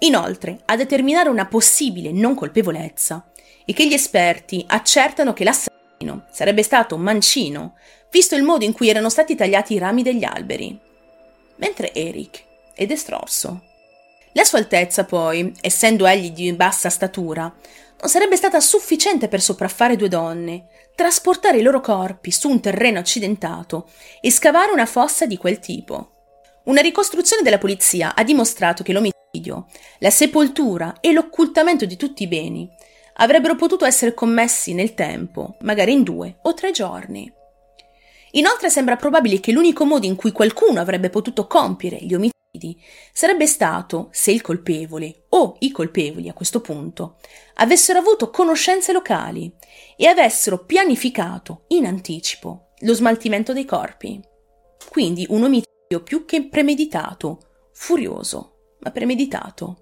Inoltre, 0.00 0.60
a 0.64 0.76
determinare 0.76 1.28
una 1.28 1.46
possibile 1.46 2.12
non 2.12 2.34
colpevolezza 2.34 3.30
è 3.64 3.72
che 3.72 3.86
gli 3.86 3.92
esperti 3.92 4.64
accertano 4.66 5.32
che 5.32 5.44
l'assassino 5.44 6.26
sarebbe 6.30 6.62
stato 6.62 6.96
mancino, 6.96 7.74
visto 8.10 8.34
il 8.34 8.42
modo 8.42 8.64
in 8.64 8.72
cui 8.72 8.88
erano 8.88 9.10
stati 9.10 9.34
tagliati 9.34 9.74
i 9.74 9.78
rami 9.78 10.02
degli 10.02 10.24
alberi, 10.24 10.78
mentre 11.56 11.92
Eric 11.92 12.42
è 12.74 12.86
destrorso. 12.86 13.70
La 14.32 14.44
sua 14.44 14.58
altezza, 14.58 15.04
poi, 15.04 15.52
essendo 15.60 16.06
egli 16.06 16.30
di 16.30 16.52
bassa 16.54 16.88
statura, 16.88 17.42
non 17.42 18.10
sarebbe 18.10 18.36
stata 18.36 18.58
sufficiente 18.60 19.28
per 19.28 19.40
sopraffare 19.40 19.96
due 19.96 20.08
donne, 20.08 20.66
trasportare 20.94 21.58
i 21.58 21.62
loro 21.62 21.80
corpi 21.80 22.30
su 22.30 22.48
un 22.48 22.60
terreno 22.60 22.98
accidentato 22.98 23.88
e 24.20 24.30
scavare 24.30 24.72
una 24.72 24.86
fossa 24.86 25.26
di 25.26 25.36
quel 25.36 25.58
tipo. 25.58 26.10
Una 26.64 26.80
ricostruzione 26.80 27.42
della 27.42 27.58
polizia 27.58 28.14
ha 28.14 28.24
dimostrato 28.24 28.82
che 28.82 28.92
l'omicidio, 28.92 29.66
la 29.98 30.10
sepoltura 30.10 30.94
e 31.00 31.12
l'occultamento 31.12 31.84
di 31.84 31.96
tutti 31.96 32.24
i 32.24 32.28
beni 32.28 32.68
avrebbero 33.14 33.56
potuto 33.56 33.84
essere 33.84 34.14
commessi 34.14 34.72
nel 34.72 34.94
tempo, 34.94 35.56
magari 35.60 35.92
in 35.92 36.02
due 36.02 36.38
o 36.42 36.54
tre 36.54 36.70
giorni. 36.70 37.32
Inoltre 38.32 38.70
sembra 38.70 38.96
probabile 38.96 39.40
che 39.40 39.52
l'unico 39.52 39.84
modo 39.84 40.06
in 40.06 40.16
cui 40.16 40.32
qualcuno 40.32 40.80
avrebbe 40.80 41.10
potuto 41.10 41.46
compiere 41.46 41.98
gli 42.00 42.14
omicidi 42.14 42.80
sarebbe 43.12 43.46
stato 43.46 44.08
se 44.10 44.30
il 44.30 44.42
colpevole 44.42 45.24
o 45.30 45.56
i 45.60 45.70
colpevoli 45.70 46.28
a 46.28 46.34
questo 46.34 46.60
punto 46.60 47.16
avessero 47.54 47.98
avuto 47.98 48.30
conoscenze 48.30 48.92
locali 48.92 49.52
e 49.96 50.06
avessero 50.06 50.64
pianificato 50.64 51.64
in 51.68 51.86
anticipo 51.86 52.68
lo 52.80 52.94
smaltimento 52.94 53.52
dei 53.52 53.64
corpi. 53.64 54.20
Quindi 54.88 55.26
un 55.28 55.44
omicidio 55.44 56.02
più 56.02 56.24
che 56.24 56.44
premeditato, 56.44 57.68
furioso, 57.72 58.76
ma 58.80 58.90
premeditato. 58.90 59.76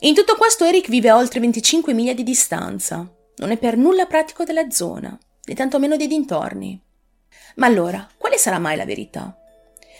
In 0.00 0.14
tutto 0.14 0.36
questo 0.36 0.64
Eric 0.64 0.88
vive 0.88 1.08
a 1.08 1.16
oltre 1.16 1.40
25 1.40 1.94
miglia 1.94 2.12
di 2.12 2.22
distanza. 2.22 3.10
Non 3.36 3.50
è 3.50 3.56
per 3.56 3.76
nulla 3.76 4.06
pratico 4.06 4.44
della 4.44 4.70
zona, 4.70 5.18
né 5.44 5.54
tantomeno 5.54 5.96
dei 5.96 6.06
dintorni. 6.06 6.85
Ma 7.56 7.66
allora, 7.66 8.06
quale 8.18 8.38
sarà 8.38 8.58
mai 8.58 8.76
la 8.76 8.84
verità? 8.84 9.36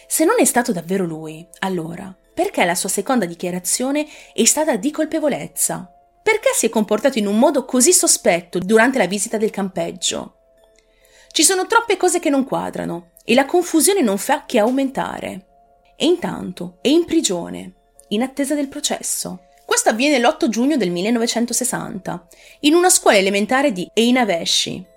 Se 0.07 0.25
non 0.25 0.37
è 0.39 0.45
stato 0.45 0.73
davvero 0.73 1.05
lui, 1.05 1.47
allora, 1.61 2.15
perché 2.35 2.65
la 2.65 2.75
sua 2.75 2.89
seconda 2.91 3.25
dichiarazione 3.25 4.07
è 4.35 4.45
stata 4.45 4.77
di 4.77 4.91
colpevolezza? 4.91 5.91
Perché 6.23 6.51
si 6.55 6.67
è 6.67 6.69
comportato 6.69 7.19
in 7.19 7.27
un 7.27 7.39
modo 7.39 7.65
così 7.65 7.93
sospetto 7.93 8.59
durante 8.59 8.99
la 8.99 9.07
visita 9.07 9.39
del 9.39 9.51
campeggio? 9.51 10.35
Ci 11.29 11.43
sono 11.43 11.67
troppe 11.67 11.97
cose 11.97 12.21
che 12.21 12.31
non 12.31 12.45
quadrano 12.45 13.13
e 13.25 13.35
la 13.35 13.47
confusione 13.47 14.03
non 14.03 14.19
fa 14.19 14.45
che 14.45 14.59
aumentare. 14.59 15.47
E 15.97 16.05
intanto 16.05 16.77
è 16.83 16.89
in 16.89 17.07
prigione, 17.07 17.73
in 18.09 18.23
attesa 18.23 18.55
del 18.55 18.69
processo. 18.69 19.47
Questo 19.65 19.89
avviene 19.89 20.19
l'8 20.19 20.49
giugno 20.49 20.77
del 20.77 20.91
1960, 20.91 22.27
in 22.61 22.75
una 22.75 22.91
scuola 22.91 23.17
elementare 23.17 23.73
di 23.73 23.89
Einaveshi, 23.95 24.95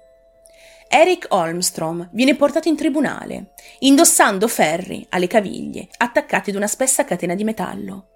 Eric 0.91 1.27
Holmstrom 1.29 2.09
viene 2.13 2.35
portato 2.35 2.67
in 2.67 2.75
tribunale, 2.75 3.53
indossando 3.79 4.47
ferri 4.47 5.05
alle 5.09 5.27
caviglie, 5.27 5.87
attaccati 5.97 6.49
ad 6.49 6.55
una 6.55 6.65
spessa 6.65 7.05
catena 7.05 7.35
di 7.35 7.43
metallo. 7.43 8.07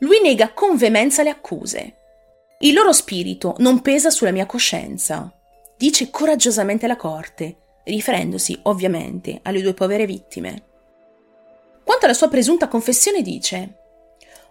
Lui 0.00 0.20
nega 0.20 0.52
con 0.52 0.76
veemenza 0.76 1.22
le 1.22 1.30
accuse. 1.30 1.96
Il 2.58 2.74
loro 2.74 2.92
spirito 2.92 3.54
non 3.60 3.80
pesa 3.80 4.10
sulla 4.10 4.32
mia 4.32 4.44
coscienza, 4.44 5.32
dice 5.78 6.10
coraggiosamente 6.10 6.84
alla 6.84 6.96
corte, 6.96 7.56
riferendosi 7.84 8.60
ovviamente 8.64 9.40
alle 9.42 9.62
due 9.62 9.72
povere 9.72 10.04
vittime. 10.04 10.64
Quanto 11.82 12.04
alla 12.04 12.14
sua 12.14 12.28
presunta 12.28 12.68
confessione 12.68 13.22
dice 13.22 13.76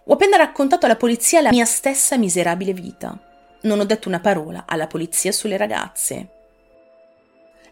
Ho 0.04 0.12
appena 0.12 0.36
raccontato 0.36 0.86
alla 0.86 0.96
polizia 0.96 1.40
la 1.40 1.50
mia 1.50 1.66
stessa 1.66 2.18
miserabile 2.18 2.72
vita. 2.72 3.16
Non 3.62 3.78
ho 3.78 3.84
detto 3.84 4.08
una 4.08 4.18
parola 4.18 4.64
alla 4.66 4.88
polizia 4.88 5.30
sulle 5.30 5.56
ragazze. 5.56 6.41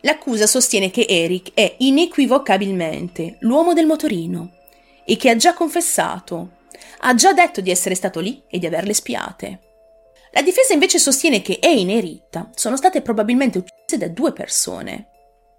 L'accusa 0.03 0.47
sostiene 0.47 0.91
che 0.91 1.07
Eric 1.09 1.53
è 1.53 1.75
inequivocabilmente 1.79 3.37
l'uomo 3.41 3.75
del 3.75 3.87
motorino 3.87 4.53
e 5.05 5.17
che 5.17 5.29
ha 5.29 5.37
già 5.37 5.53
confessato, 5.53 6.59
ha 7.01 7.15
già 7.15 7.33
detto 7.33 7.61
di 7.61 7.71
essere 7.71 7.95
stato 7.95 8.21
lì 8.21 8.43
e 8.49 8.59
di 8.59 8.67
averle 8.67 8.95
spiate. 8.95 9.61
La 10.33 10.43
difesa 10.43 10.73
invece 10.73 10.99
sostiene 10.99 11.43
che 11.43 11.59
Eine 11.61 11.99
e 11.99 12.01
Rita 12.01 12.51
sono 12.55 12.77
state 12.77 13.03
probabilmente 13.03 13.59
uccise 13.59 13.99
da 13.99 14.09
due 14.09 14.33
persone. 14.33 15.09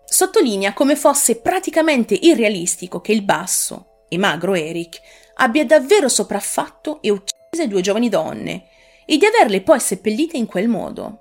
Sottolinea 0.05 0.73
come 0.73 0.95
fosse 0.95 1.39
praticamente 1.39 2.15
irrealistico 2.15 3.01
che 3.01 3.11
il 3.11 3.23
basso 3.23 4.05
e 4.07 4.17
magro 4.17 4.55
Eric 4.55 4.99
abbia 5.35 5.65
davvero 5.65 6.07
sopraffatto 6.07 7.01
e 7.01 7.11
uccise 7.11 7.67
due 7.67 7.81
giovani 7.81 8.09
donne 8.09 8.67
e 9.05 9.17
di 9.17 9.25
averle 9.25 9.61
poi 9.61 9.79
seppellite 9.79 10.37
in 10.37 10.45
quel 10.45 10.67
modo. 10.67 11.20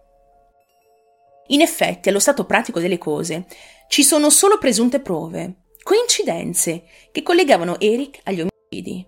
In 1.51 1.61
effetti, 1.61 2.09
allo 2.09 2.19
stato 2.19 2.45
pratico 2.45 2.81
delle 2.81 2.99
cose, 2.99 3.47
ci 3.89 4.03
sono 4.03 4.31
solo 4.31 4.59
presunte 4.59 5.01
prove, 5.01 5.63
coincidenze, 5.83 6.85
che 7.11 7.23
collegavano 7.23 7.79
Eric 7.81 8.21
agli 8.25 8.41
omicidi. 8.41 9.07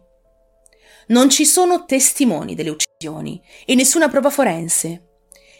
Non 1.09 1.31
ci 1.31 1.45
sono 1.45 1.85
testimoni 1.85 2.55
delle 2.55 2.71
uccisioni 2.71 3.41
e 3.65 3.75
nessuna 3.75 4.09
prova 4.09 4.31
forense, 4.31 5.09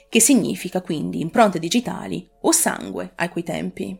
che 0.09 0.21
significa 0.21 0.83
quindi 0.83 1.21
impronte 1.21 1.59
digitali 1.59 2.29
o 2.43 2.53
sangue 2.53 3.13
a 3.15 3.29
quei 3.29 3.45
tempi. 3.45 3.97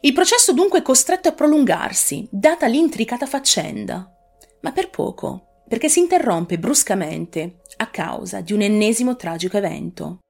Il 0.00 0.12
processo 0.12 0.52
dunque 0.52 0.78
è 0.78 0.82
costretto 0.82 1.28
a 1.28 1.32
prolungarsi, 1.32 2.28
data 2.30 2.66
l'intricata 2.66 3.26
faccenda, 3.26 4.10
ma 4.60 4.72
per 4.72 4.90
poco, 4.90 5.64
perché 5.68 5.88
si 5.88 5.98
interrompe 5.98 6.58
bruscamente 6.58 7.62
a 7.78 7.88
causa 7.88 8.40
di 8.40 8.52
un 8.52 8.62
ennesimo 8.62 9.16
tragico 9.16 9.56
evento. 9.56 10.21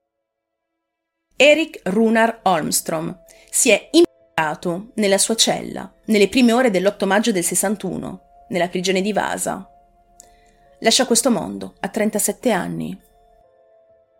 Eric 1.44 1.80
Runar 1.86 2.38
Holmstrom 2.44 3.24
si 3.50 3.70
è 3.70 3.88
impiccato 3.90 4.90
nella 4.94 5.18
sua 5.18 5.34
cella 5.34 5.92
nelle 6.04 6.28
prime 6.28 6.52
ore 6.52 6.70
dell'8 6.70 7.04
maggio 7.04 7.32
del 7.32 7.42
61, 7.42 8.44
nella 8.50 8.68
prigione 8.68 9.00
di 9.00 9.12
Vasa. 9.12 9.68
Lascia 10.78 11.04
questo 11.04 11.32
mondo 11.32 11.74
a 11.80 11.88
37 11.88 12.52
anni. 12.52 12.96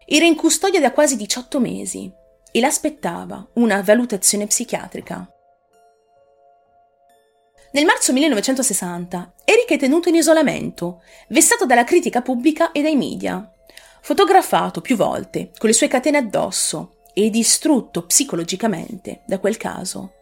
Era 0.05 0.25
in 0.25 0.35
custodia 0.35 0.81
da 0.81 0.91
quasi 0.91 1.15
18 1.15 1.61
mesi 1.61 2.13
e 2.51 2.59
l'aspettava 2.59 3.49
una 3.55 3.81
valutazione 3.83 4.49
psichiatrica. 4.49 5.33
Nel 7.71 7.85
marzo 7.85 8.13
1960 8.13 9.35
Eric 9.45 9.71
è 9.71 9.79
tenuto 9.79 10.09
in 10.09 10.17
isolamento, 10.17 11.05
vessato 11.29 11.67
dalla 11.67 11.85
critica 11.85 12.21
pubblica 12.21 12.73
e 12.73 12.83
dai 12.83 12.97
media, 12.97 13.49
fotografato 14.01 14.81
più 14.81 14.97
volte 14.97 15.53
con 15.57 15.69
le 15.69 15.75
sue 15.75 15.87
catene 15.87 16.19
addosso 16.19 16.97
e 17.15 17.31
distrutto 17.31 18.07
psicologicamente 18.07 19.23
da 19.27 19.39
quel 19.39 19.57
caso. 19.57 20.13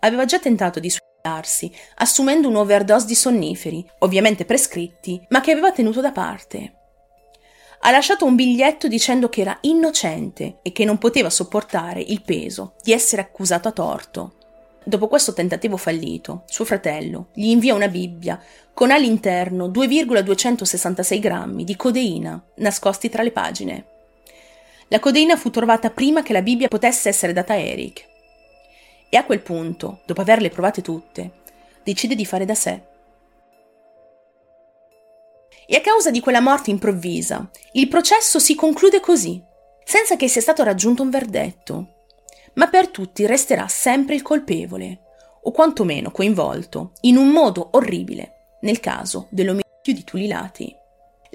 Aveva 0.00 0.24
già 0.24 0.38
tentato 0.38 0.80
di 0.80 0.90
suicidarsi, 0.90 1.72
assumendo 1.96 2.48
un 2.48 2.56
overdose 2.56 3.06
di 3.06 3.14
sonniferi, 3.14 3.88
ovviamente 4.00 4.44
prescritti, 4.44 5.20
ma 5.30 5.40
che 5.40 5.52
aveva 5.52 5.72
tenuto 5.72 6.00
da 6.00 6.12
parte. 6.12 6.72
Ha 7.80 7.90
lasciato 7.90 8.24
un 8.24 8.34
biglietto 8.34 8.88
dicendo 8.88 9.28
che 9.28 9.42
era 9.42 9.58
innocente 9.62 10.58
e 10.62 10.72
che 10.72 10.84
non 10.84 10.98
poteva 10.98 11.30
sopportare 11.30 12.00
il 12.00 12.22
peso 12.22 12.74
di 12.82 12.92
essere 12.92 13.22
accusato 13.22 13.68
a 13.68 13.72
torto. 13.72 14.34
Dopo 14.82 15.08
questo 15.08 15.32
tentativo 15.32 15.76
fallito, 15.76 16.44
suo 16.46 16.64
fratello 16.64 17.30
gli 17.34 17.48
invia 17.48 17.74
una 17.74 17.88
Bibbia 17.88 18.40
con 18.72 18.92
all'interno 18.92 19.66
2,266 19.68 21.18
grammi 21.18 21.64
di 21.64 21.74
codeina 21.74 22.40
nascosti 22.56 23.08
tra 23.08 23.22
le 23.22 23.32
pagine. 23.32 23.86
La 24.88 25.00
codeina 25.00 25.36
fu 25.36 25.50
trovata 25.50 25.90
prima 25.90 26.22
che 26.22 26.32
la 26.32 26.42
Bibbia 26.42 26.68
potesse 26.68 27.08
essere 27.08 27.32
data 27.32 27.54
a 27.54 27.58
Eric. 27.58 28.06
E 29.08 29.16
a 29.16 29.24
quel 29.24 29.40
punto, 29.40 30.00
dopo 30.06 30.20
averle 30.20 30.48
provate 30.48 30.82
tutte, 30.82 31.42
decide 31.82 32.14
di 32.14 32.24
fare 32.24 32.44
da 32.44 32.54
sé. 32.54 32.82
E 35.66 35.76
a 35.76 35.80
causa 35.80 36.10
di 36.10 36.20
quella 36.20 36.40
morte 36.40 36.70
improvvisa, 36.70 37.50
il 37.72 37.88
processo 37.88 38.38
si 38.38 38.54
conclude 38.54 39.00
così, 39.00 39.42
senza 39.84 40.16
che 40.16 40.28
sia 40.28 40.40
stato 40.40 40.62
raggiunto 40.62 41.02
un 41.02 41.10
verdetto 41.10 41.90
ma 42.56 42.68
per 42.68 42.88
tutti 42.88 43.26
resterà 43.26 43.68
sempre 43.68 44.14
il 44.14 44.22
colpevole, 44.22 45.00
o 45.42 45.50
quantomeno 45.52 46.10
coinvolto, 46.10 46.92
in 47.02 47.16
un 47.16 47.28
modo 47.28 47.68
orribile, 47.72 48.56
nel 48.60 48.80
caso 48.80 49.28
dell'omicidio 49.30 49.94
di 49.94 50.04
Tulilati. 50.04 50.76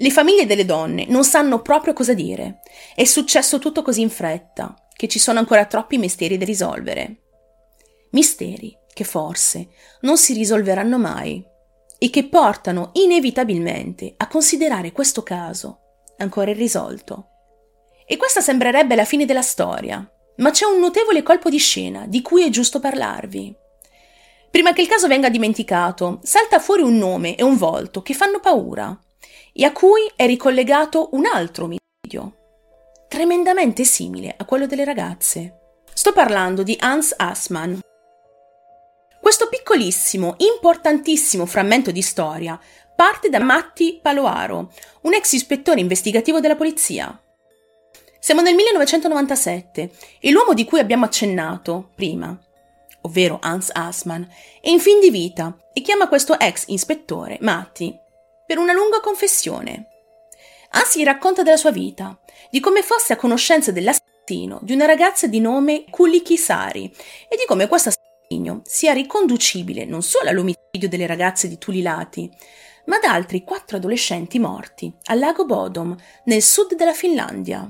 Le 0.02 0.10
famiglie 0.10 0.46
delle 0.46 0.64
donne 0.64 1.06
non 1.06 1.22
sanno 1.22 1.62
proprio 1.62 1.92
cosa 1.92 2.12
dire. 2.12 2.58
È 2.92 3.04
successo 3.04 3.60
tutto 3.60 3.82
così 3.82 4.00
in 4.00 4.10
fretta, 4.10 4.74
che 4.96 5.06
ci 5.06 5.20
sono 5.20 5.38
ancora 5.38 5.64
troppi 5.64 5.96
misteri 5.96 6.36
da 6.36 6.44
risolvere. 6.44 7.18
Misteri 8.10 8.76
che 8.92 9.04
forse 9.04 9.68
non 10.00 10.18
si 10.18 10.32
risolveranno 10.32 10.98
mai 10.98 11.40
e 11.98 12.10
che 12.10 12.26
portano 12.26 12.90
inevitabilmente 12.94 14.14
a 14.16 14.26
considerare 14.26 14.90
questo 14.90 15.22
caso 15.22 15.78
ancora 16.16 16.50
irrisolto. 16.50 17.28
E 18.04 18.16
questa 18.16 18.40
sembrerebbe 18.40 18.96
la 18.96 19.04
fine 19.04 19.24
della 19.24 19.40
storia, 19.40 20.04
ma 20.38 20.50
c'è 20.50 20.64
un 20.64 20.80
notevole 20.80 21.22
colpo 21.22 21.48
di 21.48 21.58
scena 21.58 22.06
di 22.08 22.22
cui 22.22 22.44
è 22.44 22.50
giusto 22.50 22.80
parlarvi. 22.80 23.54
Prima 24.50 24.72
che 24.72 24.82
il 24.82 24.88
caso 24.88 25.06
venga 25.06 25.30
dimenticato, 25.30 26.18
salta 26.24 26.58
fuori 26.58 26.82
un 26.82 26.98
nome 26.98 27.36
e 27.36 27.44
un 27.44 27.56
volto 27.56 28.02
che 28.02 28.14
fanno 28.14 28.40
paura 28.40 28.98
e 29.52 29.64
a 29.64 29.72
cui 29.72 30.10
è 30.16 30.26
ricollegato 30.26 31.10
un 31.12 31.26
altro 31.26 31.64
omicidio, 31.64 32.36
tremendamente 33.08 33.84
simile 33.84 34.34
a 34.36 34.44
quello 34.44 34.66
delle 34.66 34.84
ragazze. 34.84 35.58
Sto 35.92 36.12
parlando 36.12 36.62
di 36.62 36.76
Hans 36.80 37.14
Assmann. 37.16 37.78
Questo 39.20 39.48
piccolissimo, 39.48 40.34
importantissimo 40.38 41.46
frammento 41.46 41.90
di 41.90 42.02
storia 42.02 42.58
parte 42.94 43.28
da 43.28 43.40
Matti 43.40 43.98
Paloaro, 44.00 44.72
un 45.02 45.14
ex 45.14 45.32
ispettore 45.32 45.80
investigativo 45.80 46.40
della 46.40 46.56
polizia. 46.56 47.20
Siamo 48.18 48.40
nel 48.40 48.54
1997 48.54 49.90
e 50.20 50.30
l'uomo 50.30 50.54
di 50.54 50.64
cui 50.64 50.78
abbiamo 50.78 51.04
accennato 51.04 51.90
prima, 51.94 52.38
ovvero 53.02 53.38
Hans 53.40 53.70
Assmann, 53.72 54.22
è 54.60 54.68
in 54.68 54.78
fin 54.78 55.00
di 55.00 55.10
vita 55.10 55.56
e 55.72 55.80
chiama 55.80 56.06
questo 56.06 56.38
ex 56.38 56.66
ispettore, 56.68 57.38
Matti, 57.40 57.92
per 58.52 58.60
una 58.60 58.74
lunga 58.74 59.00
confessione. 59.00 59.86
Gli 60.94 61.04
racconta 61.04 61.42
della 61.42 61.56
sua 61.56 61.70
vita, 61.70 62.18
di 62.50 62.60
come 62.60 62.82
fosse 62.82 63.14
a 63.14 63.16
conoscenza 63.16 63.72
dell'assassino 63.72 64.58
di 64.60 64.74
una 64.74 64.84
ragazza 64.84 65.26
di 65.26 65.40
nome 65.40 65.84
Kuliki 65.88 66.36
Sari 66.36 66.84
e 67.30 67.36
di 67.36 67.44
come 67.46 67.66
questo 67.66 67.88
assassinio 67.88 68.60
sia 68.64 68.92
riconducibile 68.92 69.86
non 69.86 70.02
solo 70.02 70.28
all'omicidio 70.28 70.86
delle 70.86 71.06
ragazze 71.06 71.48
di 71.48 71.56
Tulilati, 71.56 72.30
ma 72.86 72.96
ad 72.96 73.04
altri 73.04 73.42
quattro 73.42 73.78
adolescenti 73.78 74.38
morti 74.38 74.92
al 75.04 75.18
lago 75.18 75.46
Bodom, 75.46 75.96
nel 76.24 76.42
sud 76.42 76.74
della 76.74 76.92
Finlandia. 76.92 77.66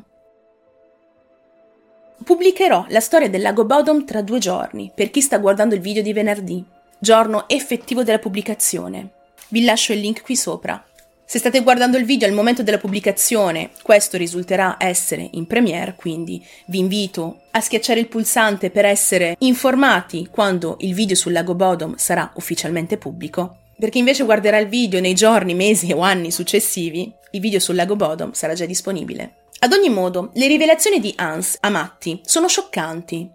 Pubblicherò 2.24 2.87
la 2.89 3.01
storia 3.01 3.30
del 3.30 3.41
lago 3.41 3.64
Bodom 3.64 4.05
tra 4.05 4.20
due 4.20 4.41
giorni, 4.41 4.91
per 4.93 5.11
chi 5.11 5.20
sta 5.20 5.39
guardando 5.39 5.76
il 5.76 5.80
video 5.80 6.03
di 6.03 6.12
venerdì, 6.12 6.66
giorno 6.99 7.49
effettivo 7.49 8.03
della 8.03 8.18
pubblicazione. 8.18 9.20
Vi 9.53 9.65
lascio 9.65 9.93
il 9.93 10.01
link 10.01 10.23
qui 10.23 10.35
sopra. 10.35 10.83
Se 11.27 11.39
state 11.39 11.61
guardando 11.61 11.99
il 11.99 12.07
video 12.07 12.27
al 12.27 12.33
momento 12.33 12.63
della 12.63 12.79
pubblicazione, 12.79 13.73
questo 13.83 14.17
risulterà 14.17 14.77
essere 14.79 15.29
in 15.33 15.47
premiere, 15.47 15.95
quindi 15.95 16.43
vi 16.69 16.79
invito 16.79 17.43
a 17.51 17.61
schiacciare 17.61 18.01
il 18.01 18.09
pulsante 18.09 18.71
per 18.71 18.87
essere 18.87 19.37
informati 19.41 20.27
quando 20.31 20.77
il 20.81 20.95
video 20.95 21.15
sul 21.15 21.33
lago 21.33 21.55
Bodom 21.55 21.97
sarà 21.97 22.33
ufficialmente 22.37 22.97
pubblico. 22.97 23.59
Per 23.79 23.91
chi 23.91 23.99
invece 23.99 24.25
guarderà 24.25 24.57
il 24.57 24.69
video 24.69 25.01
nei 25.01 25.13
giorni, 25.13 25.53
mesi 25.53 25.93
o 25.93 26.01
anni 26.01 26.31
successivi, 26.31 27.13
il 27.33 27.41
video 27.41 27.61
sul 27.61 27.75
lago 27.75 27.95
Bodom 27.95 28.33
sarà 28.33 28.55
già 28.55 28.65
disponibile. 28.65 29.49
Ad 29.59 29.73
ogni 29.75 29.91
modo, 29.91 30.31
le 30.33 30.47
rivelazioni 30.47 30.99
di 30.99 31.13
Hans 31.17 31.59
a 31.61 31.69
Matti 31.69 32.23
sono 32.25 32.49
scioccanti. 32.49 33.31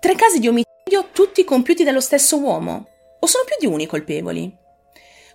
Tre 0.00 0.14
casi 0.14 0.38
di 0.38 0.48
omicidio 0.48 1.10
tutti 1.12 1.44
compiuti 1.44 1.84
dallo 1.84 2.00
stesso 2.00 2.38
uomo. 2.38 2.88
O 3.20 3.26
sono 3.26 3.44
più 3.44 3.56
di 3.60 3.66
uno 3.66 3.82
i 3.82 3.86
colpevoli? 3.86 4.57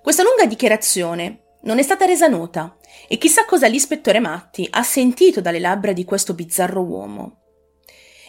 Questa 0.04 0.22
lunga 0.22 0.45
dichiarazione 0.45 1.60
non 1.62 1.80
è 1.80 1.82
stata 1.82 2.04
resa 2.04 2.28
nota 2.28 2.76
e 3.08 3.18
chissà 3.18 3.45
cosa 3.45 3.68
l'ispettore 3.68 4.20
Matti 4.20 4.68
ha 4.70 4.84
sentito 4.84 5.39
dalle 5.39 5.60
labbra 5.62 5.93
di 5.93 6.04
questo 6.04 6.34
bizzarro 6.34 6.82
uomo. 6.82 7.38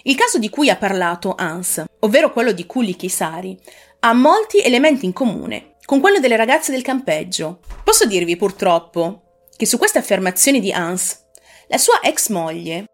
Il 0.05 0.15
caso 0.15 0.39
di 0.39 0.49
cui 0.49 0.71
ha 0.71 0.77
parlato 0.77 1.35
Hans, 1.37 1.83
ovvero 1.99 2.33
quello 2.33 2.53
di 2.53 2.65
Kulli 2.65 2.95
Kisari, 2.95 3.59
ha 3.99 4.13
molti 4.13 4.63
elementi 4.63 5.05
in 5.05 5.13
comune 5.13 5.75
con 5.85 5.99
quello 5.99 6.21
delle 6.21 6.37
ragazze 6.37 6.71
del 6.71 6.83
campeggio. 6.83 7.59
Posso 7.83 8.07
dirvi 8.07 8.37
purtroppo 8.37 9.41
che 9.57 9.67
su 9.67 9.77
queste 9.77 9.99
affermazioni 9.99 10.61
di 10.61 10.71
Hans 10.71 11.25
la 11.67 11.79
sua 11.79 11.99
ex 12.03 12.29
moglie 12.29 12.85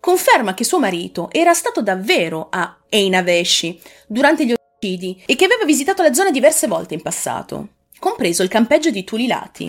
conferma 0.00 0.54
che 0.54 0.64
suo 0.64 0.78
marito 0.78 1.28
era 1.30 1.52
stato 1.52 1.82
davvero 1.82 2.46
a 2.48 2.78
Einaveshi 2.88 3.78
durante 4.06 4.46
gli 4.46 4.54
omicidi 4.54 5.22
e 5.26 5.36
che 5.36 5.44
aveva 5.44 5.66
visitato 5.66 6.02
la 6.02 6.14
zona 6.14 6.30
diverse 6.30 6.66
volte 6.66 6.94
in 6.94 7.02
passato, 7.02 7.74
compreso 8.00 8.42
il 8.42 8.48
campeggio 8.48 8.90
di 8.90 9.04
Tulilati. 9.04 9.68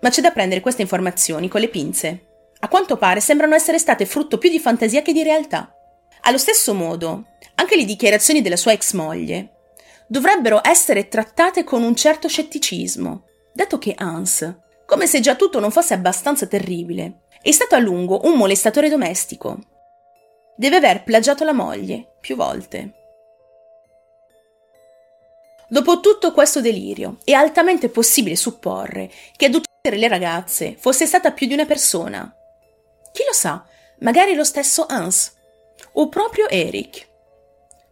Ma 0.00 0.08
c'è 0.08 0.20
da 0.20 0.32
prendere 0.32 0.60
queste 0.60 0.82
informazioni 0.82 1.46
con 1.46 1.60
le 1.60 1.68
pinze. 1.68 2.26
A 2.58 2.68
quanto 2.68 2.96
pare 2.96 3.20
sembrano 3.20 3.54
essere 3.54 3.78
state 3.78 4.04
frutto 4.04 4.38
più 4.38 4.50
di 4.50 4.58
fantasia 4.58 5.02
che 5.02 5.12
di 5.12 5.22
realtà. 5.22 5.72
Allo 6.22 6.38
stesso 6.38 6.74
modo, 6.74 7.26
anche 7.54 7.76
le 7.76 7.84
dichiarazioni 7.84 8.42
della 8.42 8.56
sua 8.56 8.72
ex 8.72 8.94
moglie 8.94 9.52
dovrebbero 10.08 10.60
essere 10.64 11.06
trattate 11.06 11.62
con 11.62 11.82
un 11.82 11.94
certo 11.94 12.28
scetticismo, 12.28 13.24
dato 13.52 13.78
che 13.78 13.94
Hans 13.96 14.64
come 14.86 15.08
se 15.08 15.20
già 15.20 15.34
tutto 15.34 15.58
non 15.58 15.72
fosse 15.72 15.94
abbastanza 15.94 16.46
terribile. 16.46 17.22
È 17.42 17.50
stato 17.50 17.74
a 17.74 17.78
lungo 17.78 18.20
un 18.24 18.38
molestatore 18.38 18.88
domestico. 18.88 19.58
Deve 20.56 20.76
aver 20.76 21.02
plagiato 21.02 21.44
la 21.44 21.52
moglie 21.52 22.14
più 22.20 22.36
volte. 22.36 23.05
Dopo 25.68 25.98
tutto 25.98 26.32
questo 26.32 26.60
delirio, 26.60 27.18
è 27.24 27.32
altamente 27.32 27.88
possibile 27.88 28.36
supporre 28.36 29.10
che 29.36 29.46
ad 29.46 29.54
uccidere 29.54 30.00
le 30.00 30.06
ragazze 30.06 30.76
fosse 30.78 31.06
stata 31.06 31.32
più 31.32 31.48
di 31.48 31.54
una 31.54 31.66
persona. 31.66 32.32
Chi 33.12 33.22
lo 33.26 33.32
sa, 33.32 33.64
magari 34.00 34.34
lo 34.34 34.44
stesso 34.44 34.86
Hans, 34.88 35.34
o 35.94 36.08
proprio 36.08 36.48
Eric. 36.48 37.08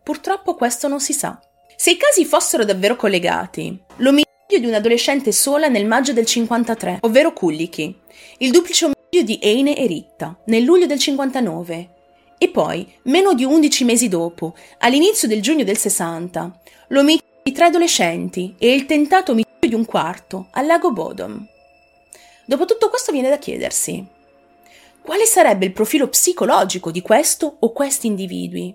Purtroppo 0.05 0.55
questo 0.55 0.87
non 0.87 1.01
si 1.01 1.13
sa. 1.13 1.41
Se 1.75 1.91
i 1.91 1.97
casi 1.97 2.25
fossero 2.25 2.65
davvero 2.65 2.95
collegati, 2.95 3.77
l'omicidio 3.97 4.61
di 4.61 4.67
un 4.67 4.75
adolescente 4.75 5.33
sola 5.33 5.67
nel 5.67 5.87
maggio 5.87 6.13
del 6.13 6.27
53, 6.27 6.99
ovvero 7.01 7.33
Kullichi, 7.33 7.99
il 8.39 8.53
duplice 8.53 8.85
omicidio 8.85 9.25
di 9.25 9.41
Eine 9.43 9.77
e 9.77 9.87
Ritta 9.87 10.39
nel 10.47 10.63
luglio 10.63 10.87
del 10.87 11.01
59 11.01 11.89
e 12.39 12.49
poi, 12.51 12.93
meno 13.05 13.35
di 13.35 13.45
11 13.45 13.85
mesi 13.85 14.09
dopo, 14.09 14.55
all'inizio 14.79 15.27
del 15.27 15.43
giugno 15.43 15.65
del 15.65 15.79
60, 15.79 16.61
l'omicidio 16.89 17.34
di 17.45 17.53
tre 17.53 17.67
adolescenti 17.67 18.55
e 18.59 18.73
il 18.73 18.87
tentato 18.87 19.33
omicidio 19.33 19.69
di 19.69 19.75
un 19.75 19.85
quarto 19.85 20.49
al 20.53 20.65
lago 20.65 20.93
Bodom. 20.93 21.47
Dopo 22.47 22.65
tutto 22.65 22.89
questo 22.89 23.13
viene 23.13 23.29
da 23.29 23.39
chiedersi 23.39 24.13
quale 25.05 25.27
sarebbe 25.27 25.67
il 25.67 25.73
profilo 25.73 26.09
psicologico 26.09 26.91
di 26.91 27.03
questo 27.03 27.57
o 27.61 27.73
questi 27.73 28.07
individui? 28.07 28.75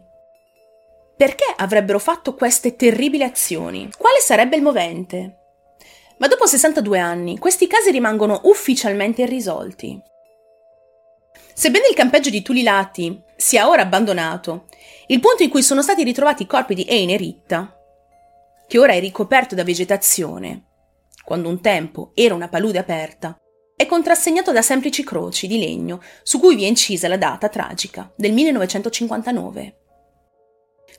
Perché 1.18 1.46
avrebbero 1.58 1.98
fatto 1.98 2.36
queste 2.36 2.76
terribili 2.76 3.24
azioni? 3.24 3.90
Quale 3.98 4.20
sarebbe 4.20 4.56
il 4.56 4.62
movente? 4.62 5.38
Ma 6.18 6.28
dopo 6.28 6.46
62 6.46 7.00
anni, 7.00 7.40
questi 7.40 7.66
casi 7.66 7.90
rimangono 7.90 8.42
ufficialmente 8.44 9.24
irrisolti. 9.24 10.00
Sebbene 11.52 11.88
il 11.90 11.96
campeggio 11.96 12.30
di 12.30 12.44
Tulilati 12.44 13.24
sia 13.36 13.68
ora 13.68 13.82
abbandonato, 13.82 14.66
il 15.08 15.20
punto 15.20 15.42
in 15.42 15.50
cui 15.50 15.64
sono 15.64 15.82
stati 15.82 16.04
ritrovati 16.04 16.44
i 16.44 16.48
corpi 16.48 16.76
di 16.76 16.86
Eine 16.88 17.16
e 17.16 17.18
Ritta, 17.18 17.79
che 18.70 18.78
ora 18.78 18.94
è 18.94 19.00
ricoperto 19.00 19.56
da 19.56 19.64
vegetazione, 19.64 20.66
quando 21.26 21.50
un 21.50 21.60
tempo 21.60 22.12
era 22.14 22.36
una 22.36 22.50
palude 22.50 22.78
aperta, 22.78 23.36
è 23.76 23.88
contrassegnato 23.88 24.52
da 24.52 24.62
semplici 24.62 25.04
croci 25.04 25.48
di 25.48 25.58
legno 25.58 26.00
su 26.22 26.40
cui 26.40 26.56
vi 26.56 26.66
è 26.66 26.68
incisa 26.68 27.08
la 27.08 27.18
data 27.18 27.50
tragica 27.50 28.14
del 28.16 28.32
1959. 28.32 29.78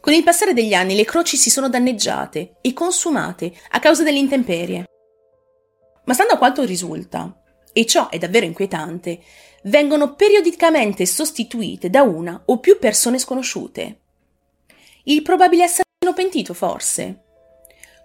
Con 0.00 0.12
il 0.12 0.24
passare 0.24 0.52
degli 0.52 0.74
anni 0.74 0.96
le 0.96 1.04
croci 1.04 1.36
si 1.36 1.48
sono 1.48 1.68
danneggiate 1.68 2.56
e 2.60 2.72
consumate 2.72 3.52
a 3.68 3.78
causa 3.78 4.02
delle 4.02 4.18
intemperie. 4.18 4.86
Ma 6.06 6.12
stando 6.12 6.32
a 6.32 6.38
quanto 6.38 6.64
risulta, 6.64 7.40
e 7.72 7.86
ciò 7.86 8.08
è 8.08 8.18
davvero 8.18 8.46
inquietante, 8.46 9.22
vengono 9.62 10.16
periodicamente 10.16 11.06
sostituite 11.06 11.88
da 11.88 12.02
una 12.02 12.42
o 12.46 12.58
più 12.58 12.80
persone 12.80 13.20
sconosciute. 13.20 14.00
Il 15.04 15.22
probabile 15.22 15.62
assassino 15.62 16.14
pentito, 16.16 16.52
forse? 16.52 17.26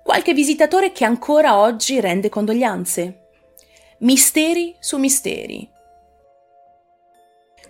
Qualche 0.05 0.35
visitatore 0.35 0.91
che 0.91 1.03
ancora 1.03 1.57
oggi 1.57 1.99
rende 1.99 2.29
condoglianze? 2.29 3.29
Misteri 4.01 4.75
su 4.79 4.99
misteri. 4.99 5.67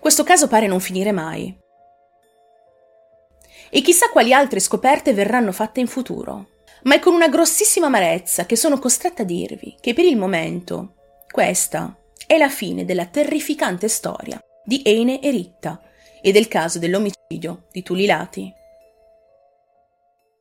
Questo 0.01 0.25
caso 0.25 0.49
pare 0.49 0.67
non 0.67 0.81
finire 0.81 1.13
mai. 1.13 1.57
E 3.69 3.81
chissà 3.81 4.09
quali 4.09 4.33
altre 4.33 4.59
scoperte 4.59 5.13
verranno 5.13 5.53
fatte 5.53 5.79
in 5.79 5.87
futuro. 5.87 6.49
Ma 6.83 6.95
è 6.95 6.99
con 6.99 7.13
una 7.13 7.29
grossissima 7.29 7.85
amarezza 7.85 8.45
che 8.45 8.57
sono 8.57 8.79
costretta 8.79 9.21
a 9.21 9.25
dirvi 9.25 9.77
che 9.79 9.93
per 9.93 10.03
il 10.03 10.17
momento 10.17 10.95
questa 11.31 11.97
è 12.27 12.37
la 12.37 12.49
fine 12.49 12.83
della 12.83 13.05
terrificante 13.05 13.87
storia 13.87 14.37
di 14.61 14.81
Eine 14.83 15.21
e 15.21 15.31
Ritta 15.31 15.81
e 16.21 16.33
del 16.33 16.49
caso 16.49 16.79
dell'omicidio 16.79 17.67
di 17.71 17.81
Tulilati. 17.81 18.54